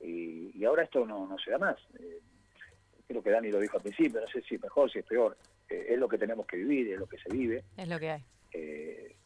Y, 0.00 0.64
ahora 0.64 0.84
esto 0.84 1.04
no, 1.04 1.26
no 1.26 1.38
se 1.38 1.50
da 1.50 1.58
más. 1.58 1.76
Eh, 1.98 2.20
creo 3.06 3.22
que 3.22 3.30
Dani 3.30 3.50
lo 3.50 3.60
dijo 3.60 3.76
al 3.76 3.82
principio, 3.82 4.20
no 4.20 4.26
sé 4.26 4.42
si 4.42 4.54
es 4.54 4.62
mejor, 4.62 4.90
si 4.90 5.00
es 5.00 5.04
peor. 5.04 5.36
Eh, 5.68 5.86
es 5.90 5.98
lo 5.98 6.08
que 6.08 6.18
tenemos 6.18 6.46
que 6.46 6.56
vivir, 6.56 6.92
es 6.92 6.98
lo 6.98 7.06
que 7.06 7.18
se 7.18 7.28
vive. 7.30 7.64
Es 7.76 7.88
lo 7.88 7.98
que 7.98 8.10
hay. 8.10 8.24
Eh, 8.52 9.16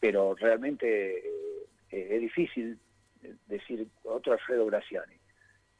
pero 0.00 0.34
realmente 0.34 1.22
es 1.90 2.20
difícil 2.20 2.78
decir 3.46 3.88
otro 4.04 4.32
Alfredo 4.32 4.66
Graciani. 4.66 5.16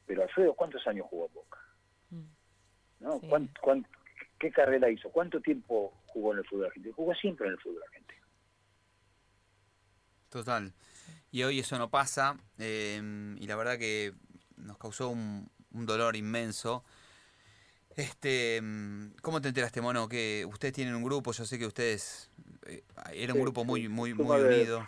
Pero 0.05 0.23
Alfredo, 0.23 0.53
¿cuántos 0.53 0.85
años 0.87 1.07
jugó 1.09 1.27
en 1.27 1.33
Boca? 1.33 1.59
Mm. 2.09 2.25
¿No? 2.99 3.21
qué 4.39 4.51
carrera 4.51 4.89
hizo? 4.89 5.09
¿Cuánto 5.09 5.41
tiempo 5.41 5.93
jugó 6.07 6.33
en 6.33 6.39
el 6.39 6.45
fútbol 6.45 6.67
argentino? 6.67 6.95
Jugó 6.95 7.13
siempre 7.13 7.47
en 7.47 7.53
el 7.53 7.59
fútbol 7.59 7.83
argentino. 7.83 8.25
Total. 10.29 10.73
Y 11.31 11.43
hoy 11.43 11.59
eso 11.59 11.77
no 11.77 11.89
pasa. 11.89 12.37
y 12.57 13.47
la 13.47 13.55
verdad 13.55 13.77
que 13.77 14.13
nos 14.57 14.77
causó 14.77 15.09
un, 15.09 15.49
dolor 15.71 16.15
inmenso. 16.15 16.83
Este, 17.99 18.61
mm, 18.61 19.15
¿Cómo 19.21 19.41
te 19.41 19.49
enteraste, 19.49 19.81
Mono? 19.81 20.07
Que 20.07 20.45
ustedes 20.45 20.73
tienen 20.73 20.95
un 20.95 21.03
grupo, 21.03 21.33
yo 21.33 21.43
sé 21.43 21.59
que 21.59 21.65
ustedes 21.65 22.31
eh, 22.65 22.81
era 23.13 23.33
un 23.33 23.41
grupo 23.41 23.65
muy 23.65 23.89
muy 23.89 24.13
muy 24.13 24.39
unido. 24.39 24.87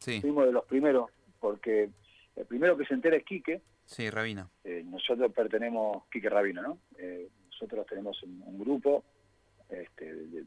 sí. 0.00 0.20
Fuimos 0.20 0.44
de 0.44 0.52
los 0.52 0.66
primeros, 0.66 1.10
porque 1.38 1.88
el 2.36 2.44
primero 2.44 2.76
que 2.76 2.84
se 2.84 2.92
entera 2.92 3.16
es 3.16 3.24
Quique. 3.24 3.62
Sí, 3.86 4.10
Rabina. 4.10 4.50
Eh, 4.64 4.82
nosotros 4.84 5.32
pertenecemos, 5.32 6.04
Quique 6.12 6.28
Rabina, 6.28 6.60
¿no? 6.60 6.78
Eh, 6.98 7.30
nosotros 7.46 7.86
tenemos 7.86 8.22
un, 8.22 8.58
grupo 8.58 9.02
este, 9.70 10.14
de, 10.14 10.44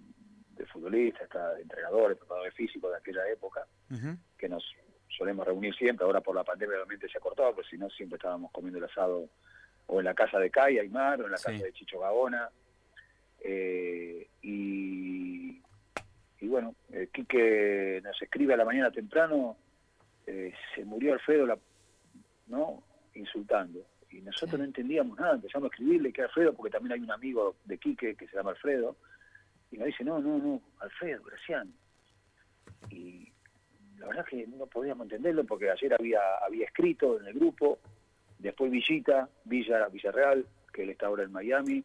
futbolistas, 0.67 1.27
de 1.55 1.61
entrenadores, 1.63 2.19
preparadores 2.19 2.53
físicos 2.53 2.91
de 2.91 2.97
aquella 2.97 3.27
época, 3.29 3.65
que 4.37 4.47
nos 4.47 4.63
solemos 5.09 5.45
reunir 5.47 5.73
siempre, 5.73 6.05
ahora 6.05 6.21
por 6.21 6.35
la 6.35 6.43
pandemia 6.43 6.75
realmente 6.75 7.09
se 7.09 7.17
ha 7.17 7.21
cortado, 7.21 7.55
pues 7.55 7.67
si 7.67 7.77
no 7.77 7.89
siempre 7.89 8.17
estábamos 8.17 8.51
comiendo 8.51 8.77
el 8.77 8.85
asado 8.85 9.29
o 9.87 9.99
en 9.99 10.05
la 10.05 10.13
casa 10.13 10.39
de 10.39 10.49
Kai 10.49 10.79
Aymar 10.79 11.21
o 11.21 11.25
en 11.25 11.31
la 11.31 11.37
casa 11.37 11.51
de 11.51 11.73
Chicho 11.73 11.99
Gabona. 11.99 12.49
Eh, 13.41 14.27
y, 14.41 15.62
y, 16.39 16.47
bueno, 16.47 16.75
eh, 16.91 17.10
Quique 17.13 18.01
nos 18.03 18.21
escribe 18.21 18.53
a 18.53 18.58
la 18.58 18.65
mañana 18.65 18.91
temprano, 18.91 19.58
eh, 20.25 20.53
se 20.73 20.86
murió 20.86 21.13
Alfredo, 21.13 21.45
la, 21.45 21.58
¿no? 22.47 22.84
Insultando. 23.15 23.86
Y 24.10 24.21
nosotros 24.21 24.60
no 24.60 24.65
entendíamos 24.65 25.19
nada, 25.19 25.36
empezamos 25.36 25.69
a 25.71 25.73
escribirle 25.73 26.13
que 26.13 26.21
Alfredo, 26.21 26.53
porque 26.53 26.71
también 26.71 26.93
hay 26.93 26.99
un 26.99 27.12
amigo 27.12 27.55
de 27.65 27.77
Quique 27.77 28.15
que 28.15 28.27
se 28.27 28.38
llama 28.38 28.51
Alfredo, 28.51 28.95
y 29.71 29.77
nos 29.77 29.88
dice, 29.88 30.03
no, 30.03 30.19
no, 30.19 30.38
no, 30.38 30.62
Alfredo, 30.79 31.23
Graciano. 31.23 31.71
Y 32.89 33.31
la 33.97 34.08
verdad 34.08 34.25
que 34.25 34.45
no 34.47 34.67
podíamos 34.67 35.05
entenderlo 35.05 35.43
porque 35.45 35.69
ayer 35.69 35.93
había, 35.93 36.19
había 36.45 36.65
escrito 36.65 37.19
en 37.19 37.27
el 37.27 37.34
grupo, 37.34 37.79
después 38.43 38.69
Villita, 38.69 39.29
Villa, 39.45 39.88
Villarreal, 39.88 40.45
que 40.71 40.84
él 40.84 40.89
está 40.89 41.08
ahora 41.08 41.23
en 41.23 41.32
Miami, 41.32 41.84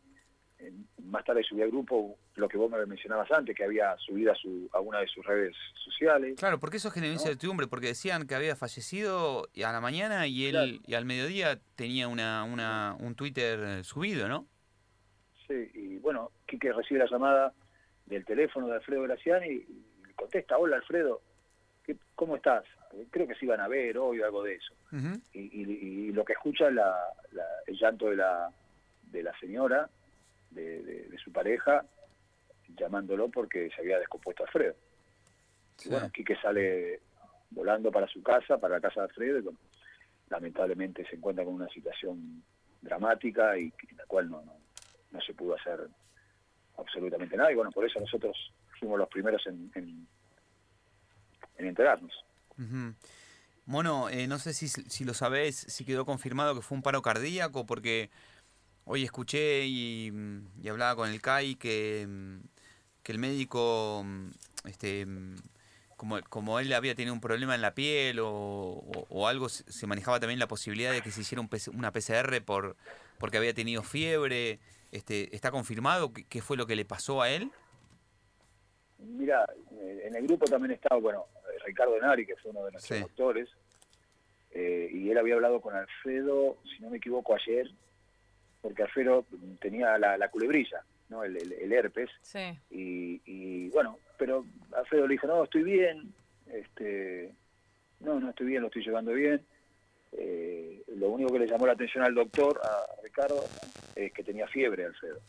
más 1.04 1.24
tarde 1.24 1.42
subió 1.44 1.64
al 1.64 1.70
grupo 1.70 2.18
lo 2.34 2.48
que 2.48 2.56
vos 2.56 2.70
me 2.70 2.84
mencionabas 2.84 3.30
antes, 3.30 3.56
que 3.56 3.64
había 3.64 3.96
subido 3.98 4.32
a, 4.32 4.34
su, 4.34 4.68
a 4.72 4.80
una 4.80 5.00
de 5.00 5.06
sus 5.06 5.24
redes 5.24 5.54
sociales. 5.84 6.36
Claro, 6.38 6.58
porque 6.58 6.78
eso 6.78 6.90
generó 6.90 7.12
incertidumbre, 7.12 7.68
porque 7.68 7.86
decían 7.86 8.26
que 8.26 8.34
había 8.34 8.56
fallecido 8.56 9.48
a 9.64 9.72
la 9.72 9.80
mañana 9.80 10.26
y 10.26 10.46
él 10.46 10.80
y 10.84 10.94
al 10.94 11.04
mediodía 11.04 11.60
tenía 11.76 12.08
una, 12.08 12.44
una, 12.44 12.96
un 12.98 13.14
Twitter 13.14 13.84
subido, 13.84 14.28
¿no? 14.28 14.46
Sí, 15.46 15.70
y 15.74 15.98
bueno, 15.98 16.32
Quique 16.46 16.72
recibe 16.72 17.00
la 17.00 17.10
llamada 17.10 17.52
del 18.06 18.24
teléfono 18.24 18.66
de 18.66 18.74
Alfredo 18.74 19.02
Graciani 19.02 19.46
y 19.46 20.12
contesta, 20.14 20.58
hola 20.58 20.76
Alfredo, 20.76 21.22
¿cómo 22.16 22.36
estás? 22.36 22.64
Creo 23.10 23.26
que 23.26 23.34
se 23.34 23.44
iban 23.44 23.60
a 23.60 23.68
ver 23.68 23.98
hoy 23.98 24.20
o 24.20 24.24
algo 24.24 24.42
de 24.42 24.54
eso. 24.54 24.74
y, 25.32 26.12
lo 26.12 26.24
que 26.24 26.32
escucha 26.32 26.70
la, 26.70 26.96
el 27.66 27.76
llanto 27.76 28.10
de 28.10 28.16
la, 28.16 28.50
de 29.02 29.22
la 29.22 29.38
señora, 29.38 29.88
de, 30.50 31.16
su 31.22 31.32
pareja, 31.32 31.84
llamándolo 32.76 33.28
porque 33.28 33.70
se 33.70 33.80
había 33.80 33.98
descompuesto 33.98 34.44
Alfredo. 34.44 34.74
Y 35.84 35.88
bueno, 35.90 36.10
Quique 36.10 36.36
sale 36.36 37.00
volando 37.50 37.90
para 37.90 38.06
su 38.08 38.22
casa, 38.22 38.58
para 38.58 38.76
la 38.76 38.80
casa 38.80 39.00
de 39.00 39.06
Alfredo, 39.08 39.38
y 39.38 39.56
lamentablemente 40.30 41.06
se 41.08 41.16
encuentra 41.16 41.44
con 41.44 41.54
una 41.54 41.68
situación 41.68 42.42
dramática 42.80 43.56
y 43.58 43.72
en 43.90 43.96
la 43.96 44.06
cual 44.06 44.30
no, 44.30 44.42
no, 45.10 45.20
se 45.20 45.34
pudo 45.34 45.54
hacer 45.54 45.88
absolutamente 46.76 47.36
nada. 47.36 47.52
Y 47.52 47.54
bueno, 47.54 47.70
por 47.70 47.84
eso 47.84 48.00
nosotros 48.00 48.52
fuimos 48.78 48.98
los 48.98 49.08
primeros 49.08 49.46
en 49.46 49.70
en 51.58 51.66
enterarnos. 51.66 52.24
Eh, 54.10 54.26
no 54.26 54.38
sé 54.38 54.54
si, 54.54 54.68
si 54.68 55.04
lo 55.04 55.12
sabés, 55.12 55.56
si 55.56 55.84
quedó 55.84 56.06
confirmado 56.06 56.54
que 56.54 56.62
fue 56.62 56.76
un 56.76 56.82
paro 56.82 57.02
cardíaco, 57.02 57.66
porque 57.66 58.10
hoy 58.84 59.04
escuché 59.04 59.66
y, 59.66 60.12
hablaba 60.68 60.96
con 60.96 61.10
el 61.10 61.20
CAI 61.20 61.56
que, 61.56 62.08
que 63.02 63.12
el 63.12 63.18
médico, 63.18 64.06
este, 64.64 65.06
como, 65.96 66.18
como 66.30 66.58
él 66.60 66.72
había 66.72 66.94
tenido 66.94 67.12
un 67.12 67.20
problema 67.20 67.54
en 67.54 67.60
la 67.60 67.74
piel 67.74 68.18
o, 68.22 69.28
algo, 69.28 69.50
se 69.50 69.86
manejaba 69.86 70.18
también 70.18 70.38
la 70.38 70.48
posibilidad 70.48 70.92
de 70.92 71.02
que 71.02 71.10
se 71.10 71.20
hiciera 71.20 71.42
un, 71.42 71.50
una 71.74 71.92
PCR 71.92 72.42
por, 72.42 72.76
porque 73.18 73.36
había 73.36 73.52
tenido 73.52 73.82
fiebre. 73.82 74.60
Este, 74.92 75.34
¿Está 75.36 75.50
confirmado 75.50 76.12
qué 76.12 76.40
fue 76.40 76.56
lo 76.56 76.66
que 76.66 76.74
le 76.74 76.86
pasó 76.86 77.20
a 77.20 77.28
él? 77.28 77.52
Mira, 78.98 79.44
en 79.70 80.16
el 80.16 80.26
grupo 80.26 80.46
también 80.46 80.72
estaba, 80.72 80.98
bueno, 80.98 81.26
Ricardo 81.68 82.00
Nari, 82.00 82.24
que 82.24 82.36
fue 82.36 82.50
uno 82.50 82.64
de 82.64 82.72
nuestros 82.72 83.00
doctores, 83.00 83.48
eh, 84.52 84.88
y 84.90 85.10
él 85.10 85.18
había 85.18 85.34
hablado 85.34 85.60
con 85.60 85.76
Alfredo, 85.76 86.56
si 86.64 86.82
no 86.82 86.88
me 86.88 86.96
equivoco, 86.96 87.34
ayer, 87.34 87.70
porque 88.62 88.82
Alfredo 88.82 89.26
tenía 89.60 89.98
la, 89.98 90.28
culebrilla, 90.30 90.82
¿no? 91.10 91.24
El, 91.24 91.72
herpes. 91.72 92.10
Y, 92.70 93.68
bueno, 93.68 93.98
pero 94.16 94.46
Alfredo 94.72 95.06
le 95.06 95.12
dijo, 95.12 95.26
no, 95.26 95.44
estoy 95.44 95.62
bien, 95.62 96.12
este, 96.50 97.32
no, 98.00 98.18
no 98.18 98.30
estoy 98.30 98.46
bien, 98.46 98.62
lo 98.62 98.68
estoy 98.68 98.84
llevando 98.84 99.12
bien. 99.12 99.44
Eh, 100.12 100.82
lo 100.96 101.10
único 101.10 101.30
que 101.30 101.40
le 101.40 101.46
llamó 101.46 101.66
la 101.66 101.74
atención 101.74 102.02
al 102.02 102.14
doctor, 102.14 102.58
a 102.64 103.02
Ricardo, 103.02 103.44
es 103.94 104.10
que 104.12 104.24
tenía 104.24 104.48
fiebre, 104.48 104.86
Alfredo. 104.86 105.20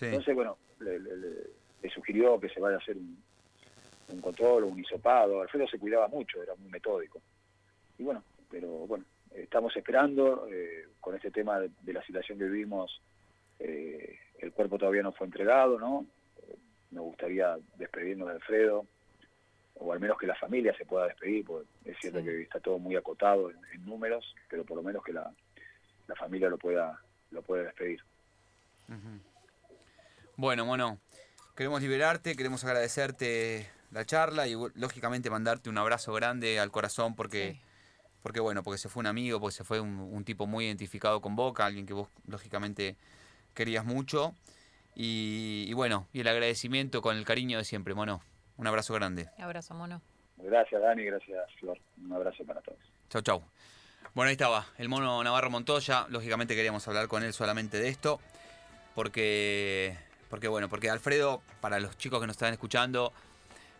Entonces, 0.00 0.34
bueno, 0.34 0.56
le, 0.78 1.90
sugirió 1.90 2.38
que 2.38 2.48
se 2.48 2.60
vaya 2.60 2.76
a 2.76 2.78
hacer 2.78 2.96
un, 2.96 3.18
un 4.08 4.20
control, 4.20 4.64
un 4.64 4.78
hisopado. 4.78 5.40
Alfredo 5.40 5.66
se 5.68 5.78
cuidaba 5.78 6.08
mucho, 6.08 6.42
era 6.42 6.54
muy 6.56 6.70
metódico. 6.70 7.20
Y 7.98 8.04
bueno, 8.04 8.22
pero 8.50 8.68
bueno, 8.68 9.04
estamos 9.34 9.76
esperando 9.76 10.46
eh, 10.50 10.88
con 11.00 11.14
este 11.14 11.30
tema 11.30 11.60
de, 11.60 11.92
la 11.92 12.02
situación 12.02 12.38
que 12.38 12.44
vivimos. 12.44 13.00
Eh, 13.58 14.18
el 14.38 14.52
cuerpo 14.52 14.78
todavía 14.78 15.02
no 15.02 15.12
fue 15.12 15.26
entregado, 15.26 15.78
¿no? 15.78 16.06
me 16.92 17.00
gustaría 17.00 17.56
despedirnos 17.76 18.28
de 18.28 18.34
Alfredo, 18.34 18.86
o 19.74 19.92
al 19.92 20.00
menos 20.00 20.18
que 20.18 20.26
la 20.26 20.36
familia 20.36 20.76
se 20.76 20.84
pueda 20.84 21.06
despedir, 21.06 21.44
porque 21.44 21.66
es 21.84 21.96
cierto 21.98 22.22
que 22.22 22.42
está 22.42 22.60
todo 22.60 22.78
muy 22.78 22.94
acotado 22.96 23.50
en, 23.50 23.84
números, 23.84 24.34
pero 24.48 24.64
por 24.64 24.76
lo 24.76 24.82
menos 24.82 25.02
que 25.02 25.12
la, 25.12 25.32
familia 26.16 26.50
lo 26.50 26.58
pueda, 26.58 27.00
lo 27.30 27.42
pueda 27.42 27.64
despedir. 27.64 28.00
Bueno, 30.36 30.66
bueno, 30.66 30.98
queremos 31.56 31.80
liberarte, 31.80 32.36
queremos 32.36 32.62
agradecerte 32.64 33.70
la 33.92 34.04
charla 34.04 34.48
y 34.48 34.54
lógicamente 34.74 35.30
mandarte 35.30 35.70
un 35.70 35.78
abrazo 35.78 36.12
grande 36.12 36.58
al 36.58 36.70
corazón 36.70 37.14
porque 37.14 37.60
porque 38.22 38.40
bueno, 38.40 38.62
porque 38.62 38.78
se 38.78 38.88
fue 38.88 39.00
un 39.00 39.06
amigo, 39.06 39.40
porque 39.40 39.54
se 39.54 39.64
fue 39.64 39.80
un, 39.80 40.24
tipo 40.24 40.46
muy 40.46 40.66
identificado 40.66 41.20
con 41.20 41.34
Boca, 41.34 41.66
alguien 41.66 41.86
que 41.86 41.92
vos 41.92 42.08
lógicamente 42.26 42.96
querías 43.52 43.84
mucho. 43.84 44.34
Y, 44.94 45.72
bueno, 45.74 46.06
y 46.12 46.20
el 46.20 46.28
agradecimiento 46.28 47.02
con 47.02 47.16
el 47.16 47.24
cariño 47.24 47.58
de 47.58 47.64
siempre, 47.64 47.94
Mono. 47.94 48.22
Un 48.56 48.66
abrazo 48.66 48.94
grande. 48.94 49.28
Un 49.38 49.44
abrazo, 49.44 49.74
Mono. 49.74 50.00
Gracias, 50.36 50.80
Dani, 50.80 51.04
gracias, 51.04 51.50
Flor. 51.58 51.78
Un 52.04 52.12
abrazo 52.12 52.44
para 52.44 52.60
todos. 52.60 52.78
Chau, 53.08 53.22
chau. 53.22 53.42
Bueno, 54.14 54.28
ahí 54.28 54.34
estaba, 54.34 54.66
el 54.78 54.88
mono 54.88 55.24
Navarro 55.24 55.50
Montoya. 55.50 56.06
Lógicamente 56.10 56.54
queríamos 56.54 56.86
hablar 56.86 57.08
con 57.08 57.22
él 57.24 57.32
solamente 57.32 57.78
de 57.78 57.88
esto, 57.88 58.20
porque, 58.94 59.96
porque 60.28 60.48
bueno, 60.48 60.68
porque 60.68 60.90
Alfredo, 60.90 61.42
para 61.60 61.80
los 61.80 61.96
chicos 61.96 62.20
que 62.20 62.26
nos 62.26 62.34
están 62.34 62.52
escuchando, 62.52 63.12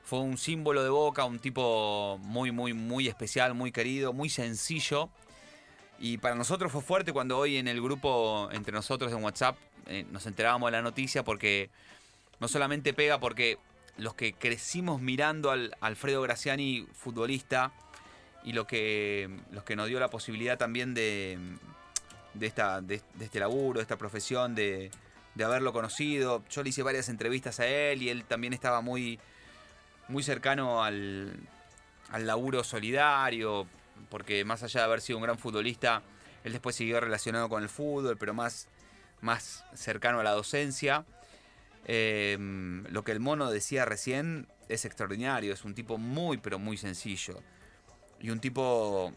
fue 0.05 0.21
un 0.21 0.37
símbolo 0.37 0.83
de 0.83 0.91
Boca, 0.91 1.25
un 1.25 1.39
tipo 1.39 2.19
muy, 2.23 2.51
muy, 2.51 2.75
muy 2.75 3.09
especial, 3.09 3.55
muy 3.55 3.73
querido, 3.73 4.13
muy 4.13 4.29
sencillo. 4.29 5.09
Y 5.99 6.19
para 6.19 6.35
nosotros 6.35 6.73
fue 6.73 6.83
fuerte 6.83 7.13
cuando 7.13 7.39
hoy 7.39 7.57
en 7.57 7.69
el 7.69 7.81
grupo 7.81 8.49
entre 8.53 8.73
nosotros 8.73 9.13
en 9.13 9.23
WhatsApp 9.23 9.57
eh, 9.87 10.05
nos 10.11 10.27
enterábamos 10.27 10.69
de 10.69 10.73
la 10.73 10.83
noticia 10.83 11.23
porque 11.23 11.71
no 12.41 12.49
solamente 12.49 12.93
pega 12.93 13.21
porque 13.21 13.59
los 13.97 14.15
que 14.15 14.33
crecimos 14.33 15.01
mirando 15.01 15.51
al 15.51 15.77
Alfredo 15.81 16.23
Graciani 16.23 16.87
futbolista 16.93 17.73
y 18.43 18.53
lo 18.53 18.67
que, 18.67 19.31
los 19.53 19.63
que 19.63 19.77
nos 19.77 19.89
dio 19.89 20.01
la 20.01 20.09
posibilidad 20.09 20.59
también 20.59 20.95
de, 20.95 21.39
de, 22.35 22.47
esta, 22.47 22.81
de, 22.81 23.01
este 23.21 23.39
laburo, 23.39 23.79
de 23.79 23.83
esta 23.83 23.97
profesión, 23.97 24.55
de, 24.55 24.91
de 25.35 25.45
haberlo 25.45 25.73
conocido. 25.73 26.43
Yo 26.51 26.63
le 26.63 26.71
hice 26.71 26.83
varias 26.83 27.09
entrevistas 27.09 27.61
a 27.61 27.67
él 27.67 28.03
y 28.03 28.09
él 28.09 28.25
también 28.25 28.53
estaba 28.53 28.81
muy 28.81 29.21
muy 30.13 30.23
cercano 30.23 30.85
al, 30.85 31.35
al 32.11 32.27
laburo 32.27 32.63
solidario, 32.63 33.67
porque 34.11 34.45
más 34.45 34.63
allá 34.63 34.81
de 34.81 34.87
haber 34.87 35.01
sido 35.01 35.19
un 35.19 35.25
gran 35.25 35.39
futbolista, 35.39 36.03
él 36.45 36.53
después 36.53 36.77
siguió 36.77 37.01
relacionado 37.01 37.49
con 37.49 37.63
el 37.63 37.69
fútbol, 37.69 38.17
pero 38.19 38.35
más, 38.35 38.69
más 39.21 39.65
cercano 39.75 40.21
a 40.21 40.23
la 40.23 40.33
docencia. 40.33 41.05
Em, 41.87 42.85
lo 42.91 43.03
que 43.03 43.13
el 43.13 43.21
mono 43.21 43.51
decía 43.51 43.85
recién 43.85 44.47
es 44.69 44.85
extraordinario, 44.85 45.53
es 45.53 45.65
un 45.65 45.75
tipo 45.75 45.99
muy, 45.99 46.37
pero 46.37 46.59
muy 46.59 46.77
sencillo. 46.77 47.41
Y 48.21 48.31
un 48.31 48.39
tipo 48.39 49.13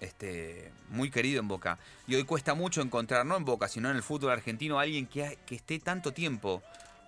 este, 0.00 0.70
muy 0.90 1.10
querido 1.10 1.40
en 1.40 1.48
Boca. 1.48 1.78
Y 2.06 2.14
hoy 2.14 2.24
cuesta 2.24 2.54
mucho 2.54 2.82
encontrar, 2.82 3.24
no 3.26 3.36
en 3.36 3.44
Boca, 3.44 3.68
sino 3.68 3.90
en 3.90 3.96
el 3.96 4.02
fútbol 4.02 4.32
argentino, 4.32 4.78
alguien 4.78 5.06
que, 5.06 5.38
que 5.46 5.56
esté 5.56 5.78
tanto 5.78 6.12
tiempo 6.12 6.62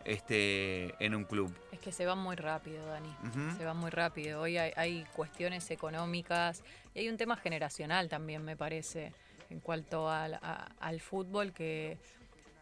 este, 0.09 0.95
en 1.05 1.15
un 1.15 1.25
club. 1.25 1.55
Es 1.71 1.81
que 1.81 1.93
se 1.93 2.07
va 2.07 2.15
muy 2.15 2.35
rápido, 2.35 2.85
Dani. 2.87 3.15
Se 3.59 3.65
va 3.65 3.75
muy 3.75 3.91
rápido. 3.91 4.41
Hoy 4.41 4.57
hay, 4.57 5.05
cuestiones 5.15 5.71
económicas 5.71 6.63
y 6.95 7.01
hay 7.01 7.09
un 7.11 7.19
tema 7.19 7.37
generacional 7.37 8.09
también, 8.09 8.43
me 8.43 8.57
parece, 8.57 9.13
en 9.51 9.61
cuanto 9.61 10.09
al, 10.11 11.01
fútbol, 11.01 11.53
que 11.53 11.99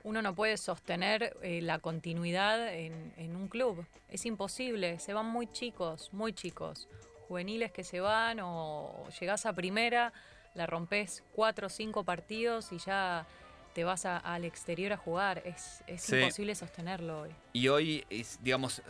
uno 0.02 0.22
no 0.22 0.34
puede 0.34 0.56
sostener 0.56 1.36
eh, 1.42 1.60
la 1.62 1.78
continuidad 1.78 2.74
en, 2.74 3.36
un 3.36 3.46
club. 3.46 3.86
Es 4.08 4.26
imposible. 4.26 4.98
Se 4.98 5.14
van 5.14 5.26
muy 5.26 5.46
chicos, 5.46 6.12
muy 6.12 6.32
chicos. 6.32 6.88
Juveniles 7.28 7.70
que 7.70 7.84
se 7.84 8.00
van 8.00 8.40
o 8.42 9.04
llegás 9.20 9.46
a 9.46 9.52
primera, 9.52 10.12
la 10.54 10.66
rompes 10.66 11.22
cuatro 11.32 11.68
o 11.68 11.70
cinco 11.70 12.02
partidos 12.02 12.72
y 12.72 12.78
ya 12.78 13.26
te 13.76 13.84
vas 13.84 14.06
al 14.06 14.46
exterior 14.46 14.94
a 14.94 14.96
jugar. 14.96 15.42
Es, 15.44 15.82
imposible 16.10 16.54
sostenerlo 16.54 17.20
hoy. 17.20 17.30
Y 17.52 17.68
hoy, 17.68 18.06
digamos, 18.40 18.80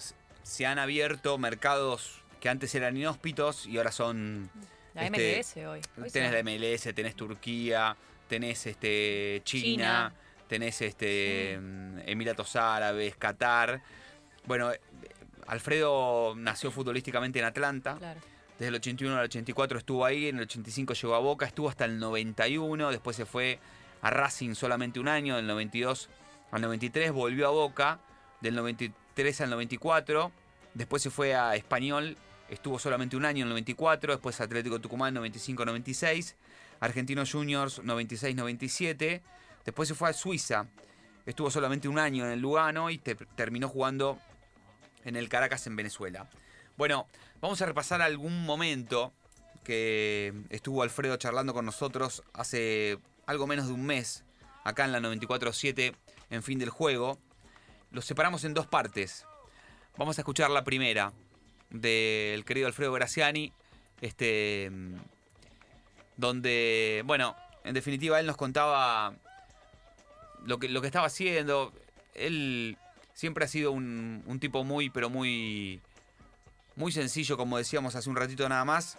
se 0.45 0.65
han 0.65 0.79
abierto 0.79 1.39
mercados 1.39 2.23
que 2.39 2.49
antes 2.49 2.73
eran 2.77 2.97
inhóspitos 2.97 3.67
y 3.67 3.79
ahora 3.79 3.91
son... 3.91 4.49
La 4.95 5.07
este, 5.07 5.39
MLS 5.39 5.57
hoy. 5.67 5.81
tenés 6.13 6.33
la 6.33 6.43
MLS, 6.45 6.95
tenés 6.95 7.17
Turquía, 7.17 7.97
tenés 8.29 8.65
este 8.69 9.43
China, 9.43 10.15
tenés 10.47 10.81
este 10.81 11.59
mm, 11.61 11.99
Emiratos 12.07 12.55
Árabes, 12.55 13.17
Qatar. 13.17 13.83
Bueno, 14.45 14.71
Alfredo 15.49 16.35
nació 16.37 16.71
futbolísticamente 16.71 17.41
en 17.41 17.45
Atlanta. 17.45 17.99
Desde 18.57 18.69
el 18.69 18.77
81 18.77 19.17
al 19.17 19.25
84 19.25 19.79
estuvo 19.79 20.05
ahí, 20.05 20.29
en 20.29 20.37
el 20.37 20.43
85 20.43 20.95
llegó 20.95 21.17
a 21.17 21.19
Boca, 21.19 21.45
estuvo 21.45 21.69
hasta 21.69 21.85
el 21.87 21.99
91, 21.99 22.93
después 22.93 23.17
se 23.17 23.27
fue 23.27 23.59
a 24.03 24.11
Racing 24.11 24.55
solamente 24.55 25.01
un 25.01 25.09
año, 25.09 25.37
del 25.37 25.47
92 25.47 26.09
al 26.51 26.63
93, 26.63 27.13
volvió 27.13 27.49
a 27.49 27.51
Boca, 27.51 28.01
del 28.41 28.55
93 28.55 29.41
al 29.41 29.51
94, 29.51 30.33
después 30.75 31.03
se 31.03 31.11
fue 31.11 31.35
a 31.35 31.57
Español, 31.57 32.17
estuvo 32.49 32.79
solamente 32.79 33.17
un 33.17 33.25
año 33.25 33.43
en 33.43 33.49
el 33.49 33.51
94, 33.51 34.13
después 34.15 34.41
Atlético 34.41 34.81
Tucumán 34.81 35.15
95-96, 35.17 36.35
Argentinos 36.81 37.33
Juniors 37.33 37.83
96-97, 37.83 39.23
después 39.65 39.89
se 39.89 39.95
fue 39.95 40.11
a 40.11 40.13
Suiza, 40.13 40.67
estuvo 41.25 41.51
solamente 41.51 41.89
un 41.89 41.99
año 41.99 42.25
en 42.25 42.33
el 42.33 42.41
Lugano 42.41 42.91
y 42.91 42.99
terminó 42.99 43.69
jugando 43.69 44.19
en 45.05 45.17
el 45.17 45.29
Caracas 45.29 45.67
en 45.67 45.77
Venezuela. 45.77 46.29
Bueno, 46.77 47.07
vamos 47.41 47.61
a 47.63 47.67
repasar 47.67 48.03
algún 48.03 48.45
momento 48.45 49.13
que 49.65 50.33
estuvo 50.51 50.83
Alfredo 50.83 51.17
charlando 51.17 51.55
con 51.55 51.65
nosotros 51.65 52.23
hace 52.33 52.99
algo 53.27 53.47
menos 53.47 53.67
de 53.67 53.73
un 53.73 53.85
mes, 53.85 54.25
acá 54.65 54.85
en 54.85 54.93
la 54.93 55.01
94.7, 55.01 55.95
en 56.31 56.43
fin 56.43 56.59
del 56.59 56.71
juego. 56.71 57.19
Los 57.91 58.05
separamos 58.05 58.45
en 58.45 58.55
dos 58.55 58.67
partes. 58.67 59.27
Vamos 59.97 60.19
a 60.19 60.21
escuchar 60.23 60.51
la 60.51 60.65
primera 60.65 61.13
del 61.71 62.45
querido 62.45 62.67
Alfredo 62.67 62.93
Graciani, 62.93 63.53
este, 64.01 64.71
donde, 66.17 67.03
bueno, 67.07 67.37
en 67.65 67.75
definitiva 67.75 68.21
él 68.21 68.27
nos 68.27 68.37
contaba 68.37 69.15
lo 70.45 70.59
que, 70.59 70.69
lo 70.69 70.81
que 70.81 70.87
estaba 70.87 71.07
haciendo. 71.07 71.73
Él 72.15 72.79
siempre 73.15 73.45
ha 73.45 73.49
sido 73.49 73.73
un, 73.73 74.23
un 74.27 74.39
tipo 74.39 74.65
muy, 74.65 74.91
pero 74.91 75.11
muy, 75.11 75.81
muy 76.77 76.93
sencillo, 76.93 77.37
como 77.37 77.59
decíamos 77.59 77.97
hace 77.97 78.09
un 78.09 78.17
ratito 78.17 78.49
nada 78.49 78.65
más. 78.65 78.99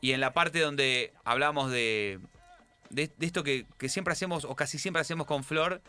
Y 0.00 0.12
en 0.12 0.20
la 0.20 0.34
parte 0.34 0.60
donde 0.60 1.12
hablamos 1.24 1.70
de, 1.70 2.20
de, 2.90 3.10
esto 3.20 3.42
que, 3.42 3.66
siempre 3.88 4.12
hacemos, 4.12 4.44
o 4.44 4.54
casi 4.54 4.78
siempre 4.78 5.00
hacemos 5.00 5.26
con 5.26 5.44
Flor, 5.44 5.80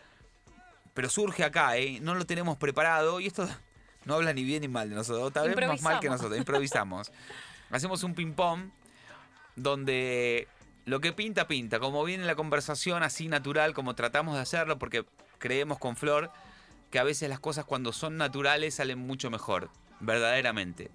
pero 0.93 1.09
surge 1.09 1.43
acá, 1.43 1.77
¿eh? 1.77 1.99
No 2.01 2.15
lo 2.15 2.25
tenemos 2.25 2.57
preparado 2.57 3.19
y 3.19 3.27
esto 3.27 3.47
no 4.05 4.15
habla 4.15 4.33
ni 4.33 4.43
bien 4.43 4.61
ni 4.61 4.67
mal 4.67 4.89
de 4.89 4.95
nosotros, 4.95 5.33
tal 5.33 5.53
vez 5.53 5.67
más 5.67 5.81
mal 5.81 5.99
que 5.99 6.09
nosotros, 6.09 6.37
improvisamos. 6.37 7.11
Hacemos 7.69 8.03
un 8.03 8.15
ping-pong 8.15 8.69
donde 9.55 10.47
lo 10.85 11.01
que 11.01 11.11
pinta, 11.11 11.47
pinta. 11.47 11.79
Como 11.79 12.03
viene 12.05 12.23
la 12.23 12.35
conversación 12.35 13.03
así 13.03 13.27
natural, 13.27 13.73
como 13.73 13.93
tratamos 13.93 14.35
de 14.35 14.41
hacerlo, 14.41 14.79
porque 14.79 15.05
creemos 15.37 15.79
con 15.79 15.97
Flor 15.97 16.31
que 16.91 16.99
a 16.99 17.03
veces 17.03 17.27
las 17.27 17.41
cosas 17.41 17.65
cuando 17.65 17.91
son 17.91 18.15
naturales 18.15 18.75
salen 18.75 18.99
mucho 18.99 19.29
mejor, 19.29 19.69
verdaderamente. 19.99 20.89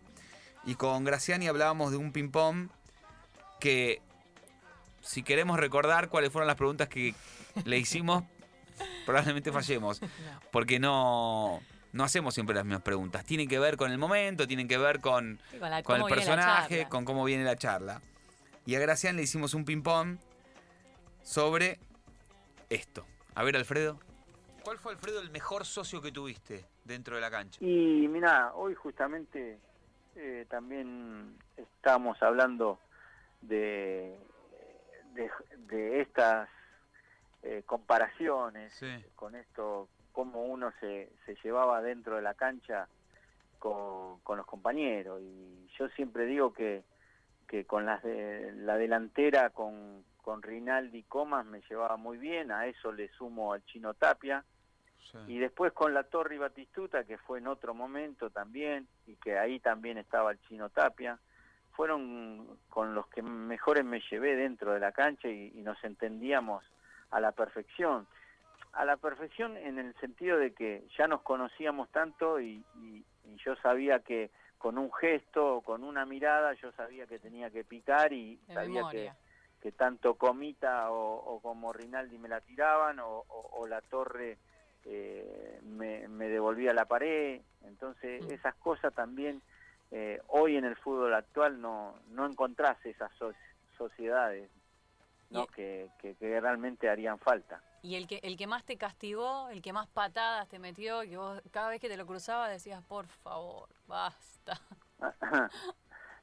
Y 0.64 0.76
con 0.76 1.04
Graciani 1.04 1.48
hablábamos 1.48 1.90
de 1.90 1.98
un 1.98 2.12
ping-pong 2.12 2.70
que 3.60 4.00
si 5.02 5.22
queremos 5.22 5.58
recordar 5.58 6.08
cuáles 6.08 6.32
fueron 6.32 6.46
las 6.46 6.56
preguntas 6.56 6.88
que 6.88 7.14
le 7.64 7.78
hicimos, 7.78 8.24
probablemente 9.06 9.52
fallemos. 9.52 10.00
Porque 10.50 10.78
no, 10.78 11.60
no 11.92 12.04
hacemos 12.04 12.34
siempre 12.34 12.54
las 12.54 12.64
mismas 12.64 12.82
preguntas. 12.82 13.24
Tienen 13.24 13.48
que 13.48 13.58
ver 13.58 13.76
con 13.76 13.90
el 13.90 13.98
momento, 13.98 14.46
tienen 14.46 14.68
que 14.68 14.78
ver 14.78 15.00
con, 15.00 15.38
con, 15.84 16.00
el 16.00 16.06
personaje, 16.06 16.88
con 16.88 17.04
cómo 17.04 17.24
viene 17.24 17.44
la 17.44 17.56
charla. 17.56 18.00
Y 18.64 18.76
a 18.76 18.80
Gracián 18.80 19.16
le 19.16 19.22
hicimos 19.22 19.54
un 19.54 19.64
ping-pong 19.64 20.18
sobre 21.22 21.78
esto. 22.70 23.04
A 23.34 23.42
ver, 23.42 23.56
Alfredo. 23.56 23.98
¿Cuál 24.62 24.78
fue, 24.78 24.92
Alfredo, 24.92 25.20
el 25.20 25.30
mejor 25.30 25.66
socio 25.66 26.00
que 26.00 26.12
tuviste 26.12 26.64
dentro 26.84 27.16
de 27.16 27.20
la 27.20 27.30
cancha? 27.30 27.58
Y 27.60 28.06
mira, 28.08 28.52
hoy 28.54 28.74
justamente 28.74 29.58
eh, 30.14 30.46
también 30.48 31.36
estamos 31.56 32.22
hablando 32.22 32.78
de 33.40 34.16
de, 35.14 36.01
estas 36.01 36.48
eh, 37.42 37.62
comparaciones 37.66 38.79
con 39.14 39.35
esto, 39.35 39.88
cómo 40.12 40.44
uno 40.44 40.72
se, 40.81 41.11
se 41.27 41.37
llevaba 41.42 41.83
dentro 41.83 42.16
de 42.16 42.22
la 42.22 42.35
cancha 42.35 42.88
con, 43.59 44.20
con 44.20 44.38
los 44.38 44.46
compañeros. 44.46 45.20
Y 45.22 45.68
yo 45.79 45.88
siempre 45.90 46.27
digo 46.27 46.53
que, 46.53 46.85
que 47.48 47.64
con 47.64 47.87
las 47.87 48.03
de, 48.03 48.53
la 48.57 48.77
delantera, 48.77 49.51
con, 49.51 50.05
con 50.22 50.42
Rinaldi 50.42 50.98
y 50.98 51.03
Comas, 51.05 51.46
me 51.46 51.62
llevaba 51.68 51.96
muy 51.96 52.18
bien. 52.18 52.51
A 52.51 52.66
eso 52.66 52.92
le 52.92 53.09
sumo 53.11 53.53
al 53.53 53.64
Chino 53.64 53.94
Tapia. 53.94 54.44
Y 55.27 55.38
después 55.38 55.75
con 55.75 55.92
la 55.92 56.05
Torre 56.05 56.37
y 56.37 56.38
Batistuta, 56.38 57.05
que 57.05 57.18
fue 57.18 57.38
en 57.38 57.46
otro 57.46 57.75
momento 57.75 58.31
también, 58.31 58.88
y 59.07 59.16
que 59.16 59.38
ahí 59.38 59.61
también 59.61 59.98
estaba 59.98 60.31
el 60.31 60.40
Chino 60.48 60.70
Tapia 60.70 61.18
fueron 61.72 62.58
con 62.68 62.94
los 62.94 63.06
que 63.08 63.22
mejores 63.22 63.85
me 63.85 64.00
llevé 64.11 64.37
dentro 64.37 64.72
de 64.72 64.80
la 64.80 64.92
cancha 64.92 65.28
y, 65.28 65.50
nos 65.62 65.82
entendíamos 65.85 66.64
a 67.11 67.20
la 67.20 67.32
perfección. 67.32 68.06
A 68.72 68.85
la 68.85 68.96
perfección 68.96 69.56
en 69.56 69.78
el 69.78 69.94
sentido 70.00 70.38
de 70.38 70.54
que 70.54 70.85
ya 70.96 71.06
nos 71.06 71.22
conocíamos 71.22 71.90
tanto 71.90 72.40
y, 72.40 72.64
yo 73.44 73.56
sabía 73.56 74.00
que 74.00 74.30
con 74.58 74.78
un 74.78 74.92
gesto, 74.92 75.62
con 75.64 75.82
una 75.82 76.04
mirada, 76.04 76.52
yo 76.54 76.70
sabía 76.72 77.06
que 77.06 77.18
tenía 77.18 77.50
que 77.50 77.64
picar 77.64 78.12
y 78.12 78.38
sabía 78.52 78.82
que, 78.90 79.11
que, 79.61 79.72
tanto 79.72 80.14
Comita 80.14 80.90
o, 80.90 81.40
como 81.40 81.72
Rinaldi 81.72 82.18
me 82.18 82.28
la 82.28 82.40
tiraban 82.40 82.98
o, 83.00 83.66
la 83.68 83.80
torre 83.80 84.38
eh, 84.85 85.61
me, 85.62 86.28
devolvía 86.28 86.74
la 86.74 86.85
pared. 86.85 87.40
Entonces 87.64 88.24
mm. 88.24 88.32
esas 88.32 88.54
cosas 88.56 88.92
también 88.94 89.40
eh, 89.94 90.22
hoy 90.28 90.57
en 90.57 90.64
el 90.64 90.74
fútbol 90.76 91.12
actual 91.12 91.61
no, 91.61 91.94
no 92.09 92.24
encontrás 92.24 92.78
esas 92.87 93.12
sociedades 93.76 94.50
¿no? 95.28 95.46
que, 95.46 95.90
que, 95.98 96.40
realmente 96.40 96.88
harían 96.88 97.18
falta. 97.18 97.62
Y 97.83 97.96
el 97.96 98.07
que, 98.07 98.18
el 98.22 98.38
que 98.38 98.46
más 98.46 98.64
te 98.64 98.78
castigó, 98.78 99.50
el 99.50 99.61
que 99.61 99.74
más 99.74 99.88
patadas 99.88 100.48
te 100.48 100.59
metió, 100.59 101.02
que 101.02 101.18
vos 101.18 101.42
cada 101.50 101.68
vez 101.68 101.78
que 101.78 101.90
te 101.90 101.98
lo 101.98 102.07
cruzaba 102.07 102.48
decías, 102.48 102.83
por 102.85 103.07
favor, 103.07 103.68
basta. 103.87 104.59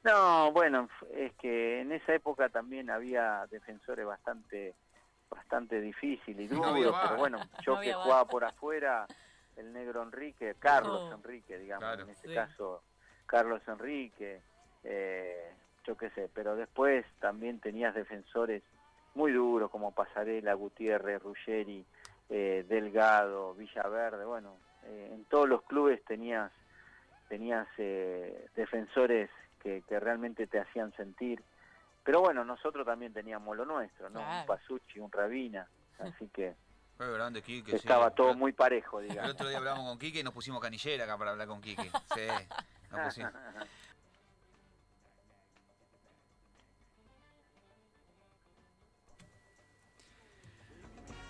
no, 0.04 0.52
bueno, 0.52 0.90
es 1.14 1.34
que 1.36 1.82
en 1.82 1.92
esa 1.92 2.16
época 2.16 2.50
también 2.50 2.90
había 2.90 3.46
defensores 3.52 4.06
bastante 4.06 4.74
bastante 5.30 5.80
difíciles 5.80 6.52
y 6.52 6.56
duros, 6.56 6.96
pero 7.04 7.18
bueno, 7.18 7.38
yo 7.64 7.80
que 7.80 7.94
jugaba 7.94 8.26
por 8.26 8.44
afuera, 8.44 9.06
el 9.58 9.72
negro 9.72 10.02
Enrique, 10.02 10.56
Carlos 10.58 11.14
Enrique, 11.14 11.60
digamos, 11.60 12.00
en 12.00 12.10
este 12.10 12.34
caso, 12.34 12.82
Carlos 13.30 13.62
Enrique, 13.68 14.42
eh, 14.84 15.54
yo 15.86 15.96
qué 15.96 16.10
sé, 16.12 16.30
pero 16.34 16.56
después 16.56 17.06
también 17.20 17.60
tenías 17.60 17.94
defensores 17.94 18.64
muy 19.14 19.32
duros 19.32 19.70
como 19.70 19.92
Pasarela, 19.92 20.54
Gutiérrez, 20.56 21.22
Ruggeri, 21.22 21.86
eh, 22.30 22.66
Delgado, 22.68 23.54
Villaverde, 23.54 24.26
bueno, 24.26 24.56
eh, 24.86 25.12
en 25.14 25.26
todos 25.26 25.48
los 25.48 25.62
clubes 25.64 26.04
tenías, 26.06 26.52
tenías 27.28 27.68
eh, 27.78 28.48
defensores 28.56 29.30
que, 29.62 29.84
realmente 29.90 30.48
te 30.48 30.60
hacían 30.60 30.92
sentir. 30.96 31.44
Pero 32.04 32.22
bueno, 32.22 32.44
nosotros 32.44 32.84
también 32.84 33.14
teníamos 33.14 33.56
lo 33.56 33.66
nuestro, 33.66 34.10
¿no? 34.10 34.22
Un 34.22 34.46
Pasucci, 34.48 35.00
un 35.00 35.12
Rabina, 35.12 35.68
así 36.00 36.28
que... 36.30 36.56
estaba 37.68 38.10
todo 38.10 38.34
muy 38.34 38.54
parejo, 38.54 39.02
digamos. 39.02 39.26
El 39.26 39.32
otro 39.32 39.50
día 39.50 39.60
hablamos 39.60 39.86
con 39.86 40.00
Quique 40.00 40.22
y 40.22 40.24
nos 40.24 40.34
pusimos 40.34 40.62
canillera 40.62 41.04
acá 41.04 41.16
para 41.16 41.32
hablar 41.32 41.48
con 41.48 41.62
Quique. 41.62 41.92
Sí, 42.16 42.28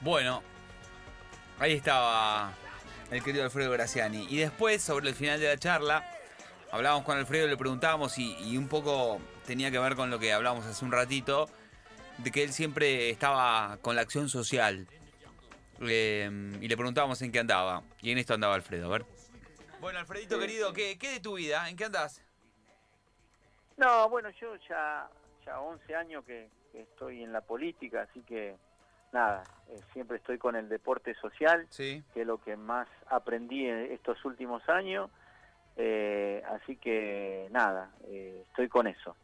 Bueno, 0.01 0.41
ahí 1.59 1.73
estaba 1.73 2.53
el 3.11 3.21
querido 3.21 3.43
Alfredo 3.43 3.71
Graciani. 3.71 4.27
Y 4.29 4.37
después, 4.37 4.81
sobre 4.81 5.09
el 5.09 5.15
final 5.15 5.39
de 5.39 5.47
la 5.47 5.57
charla, 5.57 6.09
hablábamos 6.71 7.03
con 7.03 7.17
Alfredo 7.17 7.47
y 7.47 7.49
le 7.49 7.57
preguntábamos, 7.57 8.17
y, 8.17 8.57
un 8.57 8.67
poco 8.69 9.19
tenía 9.45 9.71
que 9.71 9.79
ver 9.79 9.95
con 9.95 10.09
lo 10.09 10.19
que 10.19 10.31
hablábamos 10.31 10.65
hace 10.65 10.85
un 10.85 10.91
ratito, 10.91 11.49
de 12.17 12.31
que 12.31 12.43
él 12.43 12.53
siempre 12.53 13.09
estaba 13.09 13.77
con 13.81 13.95
la 13.95 14.01
acción 14.01 14.29
social. 14.29 14.87
Eh, 15.81 16.57
y 16.61 16.67
le 16.67 16.77
preguntábamos 16.77 17.21
en 17.21 17.31
qué 17.31 17.39
andaba. 17.39 17.83
Y 18.01 18.11
en 18.11 18.17
esto 18.19 18.33
andaba 18.33 18.55
Alfredo, 18.55 18.85
a 18.85 18.89
ver. 18.89 19.18
Bueno, 19.79 19.99
Alfredito 19.99 20.37
querido, 20.37 20.73
¿qué, 20.73 20.97
¿qué, 20.97 21.11
de 21.11 21.19
tu 21.19 21.35
vida? 21.35 21.69
¿En 21.69 21.77
qué 21.77 21.85
andás? 21.85 22.21
No, 23.77 24.09
bueno, 24.09 24.29
yo 24.31 24.55
ya, 24.67 25.09
ya 25.45 25.61
11 25.61 25.95
años 25.95 26.25
que 26.25 26.49
estoy 26.73 27.23
en 27.23 27.31
la 27.31 27.41
política, 27.41 28.01
así 28.01 28.21
que 28.21 28.57
nada, 29.13 29.43
eh, 29.69 29.79
siempre 29.93 30.17
estoy 30.17 30.37
con 30.37 30.57
el 30.57 30.67
deporte 30.67 31.15
social, 31.15 31.67
que 31.77 32.03
es 32.13 32.27
lo 32.27 32.41
que 32.41 32.57
más 32.57 32.89
aprendí 33.07 33.65
en 33.65 33.91
estos 33.93 34.23
últimos 34.25 34.67
años, 34.67 35.09
eh, 35.77 36.43
así 36.49 36.75
que 36.75 37.47
nada, 37.51 37.89
eh, 38.07 38.43
estoy 38.49 38.67
con 38.67 38.85
eso. 38.87 39.15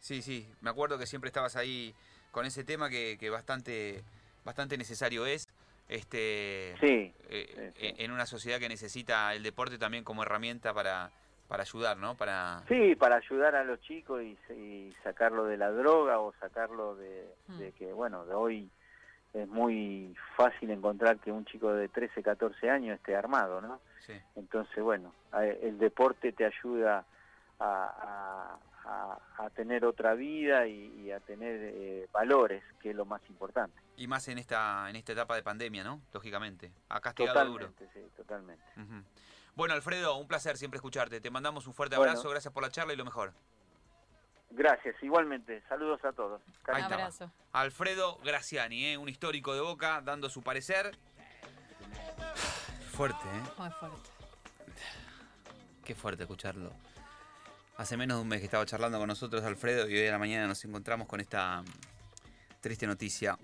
Sí, 0.00 0.22
sí, 0.22 0.50
me 0.62 0.70
acuerdo 0.70 0.98
que 0.98 1.06
siempre 1.06 1.28
estabas 1.28 1.56
ahí 1.56 1.94
con 2.30 2.46
ese 2.46 2.64
tema 2.64 2.88
que, 2.88 3.18
que 3.18 3.28
bastante, 3.28 4.02
bastante 4.44 4.78
necesario 4.78 5.26
es. 5.26 5.46
Este, 5.88 6.74
sí, 6.80 7.14
en 7.30 8.10
una 8.10 8.26
sociedad 8.26 8.58
que 8.58 8.68
necesita 8.68 9.32
el 9.34 9.42
deporte 9.42 9.78
también 9.78 10.04
como 10.04 10.22
herramienta 10.22 10.74
para, 10.74 11.10
para 11.48 11.62
ayudar, 11.62 11.96
¿no? 11.96 12.14
Para... 12.14 12.62
Sí, 12.68 12.94
para 12.94 13.16
ayudar 13.16 13.54
a 13.54 13.64
los 13.64 13.80
chicos 13.80 14.22
y, 14.22 14.94
sacarlo 15.02 15.44
de 15.44 15.56
la 15.56 15.70
droga 15.70 16.20
o 16.20 16.34
sacarlo 16.40 16.94
de, 16.96 17.26
de, 17.58 17.70
mm. 17.70 17.72
que, 17.72 17.92
bueno, 17.92 18.26
de 18.26 18.34
hoy 18.34 18.70
es 19.32 19.48
muy 19.48 20.14
fácil 20.36 20.70
encontrar 20.70 21.18
que 21.18 21.32
un 21.32 21.44
chico 21.44 21.72
de 21.72 21.88
13, 21.88 22.22
14 22.22 22.70
años 22.70 22.96
esté 22.96 23.16
armado, 23.16 23.60
¿no? 23.60 23.80
Entonces, 24.36 24.82
bueno, 24.82 25.12
el 25.34 25.78
deporte 25.78 26.32
te 26.32 26.46
ayuda 26.46 27.04
a, 27.60 28.58
tener 29.54 29.84
otra 29.84 30.14
vida 30.14 30.66
y, 30.66 31.10
a 31.10 31.20
tener 31.20 31.60
eh, 31.60 32.08
valores, 32.12 32.62
que 32.80 32.90
es 32.90 32.96
lo 32.96 33.04
más 33.04 33.20
importante. 33.28 33.78
Y 33.98 34.06
más 34.06 34.28
en 34.28 34.38
esta 34.38 34.88
en 34.88 34.96
esta 34.96 35.12
etapa 35.12 35.34
de 35.34 35.42
pandemia, 35.42 35.82
¿no? 35.82 36.00
Lógicamente. 36.12 36.72
Ha 36.88 37.00
castigado 37.00 37.44
duro. 37.44 37.72
Sí, 37.92 38.00
totalmente. 38.16 38.64
Bueno, 39.56 39.74
Alfredo, 39.74 40.16
un 40.16 40.28
placer 40.28 40.56
siempre 40.56 40.78
escucharte. 40.78 41.20
Te 41.20 41.30
mandamos 41.30 41.66
un 41.66 41.74
fuerte 41.74 41.96
abrazo, 41.96 42.30
gracias 42.30 42.54
por 42.54 42.62
la 42.62 42.70
charla 42.70 42.92
y 42.92 42.96
lo 42.96 43.04
mejor. 43.04 43.34
Gracias, 44.50 44.94
igualmente. 45.02 45.62
Saludos 45.68 46.02
a 46.04 46.12
todos. 46.12 46.40
Un 46.68 46.74
abrazo. 46.74 47.30
Alfredo 47.52 48.18
Graciani, 48.18 48.86
¿eh? 48.86 48.96
un 48.96 49.08
histórico 49.08 49.52
de 49.52 49.60
Boca, 49.60 50.00
dando 50.00 50.30
su 50.30 50.42
parecer. 50.42 50.96
Fuerte, 52.92 53.24
¿eh? 53.24 53.42
Muy 53.58 53.70
fuerte. 53.70 54.10
Qué 55.84 55.94
fuerte 55.94 56.22
escucharlo. 56.22 56.72
Hace 57.76 57.96
menos 57.96 58.18
de 58.18 58.22
un 58.22 58.28
mes 58.28 58.38
que 58.38 58.44
estaba 58.44 58.64
charlando 58.64 58.98
con 58.98 59.08
nosotros 59.08 59.42
Alfredo 59.44 59.88
y 59.88 59.96
hoy 59.96 60.06
a 60.06 60.12
la 60.12 60.18
mañana 60.18 60.46
nos 60.46 60.64
encontramos 60.64 61.06
con 61.08 61.20
esta 61.20 61.62
triste 62.60 62.86
noticia 62.86 63.38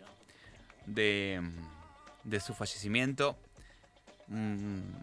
de, 0.87 1.43
su 2.41 2.55
fallecimiento. 2.55 3.37
Un, 4.29 5.03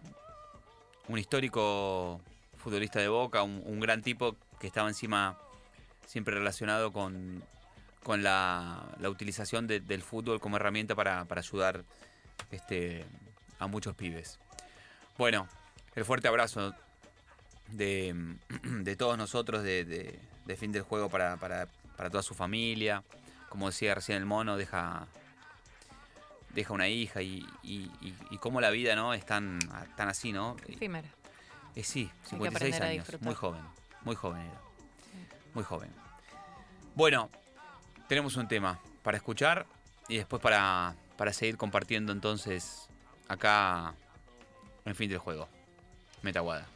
histórico 1.16 2.20
futbolista 2.56 2.98
de 3.00 3.08
Boca, 3.08 3.42
un 3.42 3.80
gran 3.80 4.02
tipo 4.02 4.36
que 4.58 4.66
estaba 4.66 4.88
encima 4.88 5.36
siempre 6.06 6.34
relacionado 6.34 6.92
con, 6.92 7.42
con 8.02 8.22
la, 8.22 8.84
utilización 9.08 9.66
del 9.66 10.02
fútbol 10.02 10.40
como 10.40 10.56
herramienta 10.56 10.94
para, 10.94 11.26
ayudar 11.28 11.84
este, 12.50 13.04
a 13.58 13.66
muchos 13.66 13.94
pibes. 13.94 14.38
Bueno, 15.18 15.48
el 15.94 16.04
fuerte 16.04 16.28
abrazo 16.28 16.74
de, 17.68 18.36
todos 18.98 19.16
nosotros 19.16 19.62
de, 19.62 20.18
fin 20.56 20.72
del 20.72 20.82
juego 20.82 21.08
para, 21.08 21.36
toda 22.10 22.22
su 22.22 22.34
familia. 22.34 23.02
Como 23.48 23.66
decía 23.66 23.94
recién 23.94 24.18
el 24.18 24.26
mono, 24.26 24.56
deja, 24.56 25.06
deja 26.54 26.72
una 26.72 26.88
hija 26.88 27.22
y, 27.22 27.46
y, 27.62 28.38
cómo 28.38 28.60
la 28.60 28.70
vida 28.70 28.96
no 28.96 29.14
es 29.14 29.24
tan, 29.24 29.58
tan 29.96 30.08
así, 30.08 30.32
¿no? 30.32 30.56
Efímera. 30.66 31.08
Eh, 31.74 31.84
sí, 31.84 32.10
56 32.24 32.80
años, 32.80 33.08
muy 33.20 33.34
joven, 33.34 33.62
muy 34.04 34.14
joven 34.14 34.42
era 34.42 34.72
muy 35.54 35.64
joven. 35.64 35.90
Bueno, 36.94 37.30
tenemos 38.08 38.36
un 38.36 38.48
tema 38.48 38.80
para 39.02 39.16
escuchar 39.16 39.66
y 40.08 40.16
después 40.16 40.42
para, 40.42 40.94
para 41.16 41.32
seguir 41.32 41.56
compartiendo 41.56 42.12
entonces 42.12 42.88
acá 43.28 43.94
en 44.84 44.94
fin 44.94 45.08
del 45.08 45.18
juego. 45.18 45.48
Metaguada. 46.22 46.66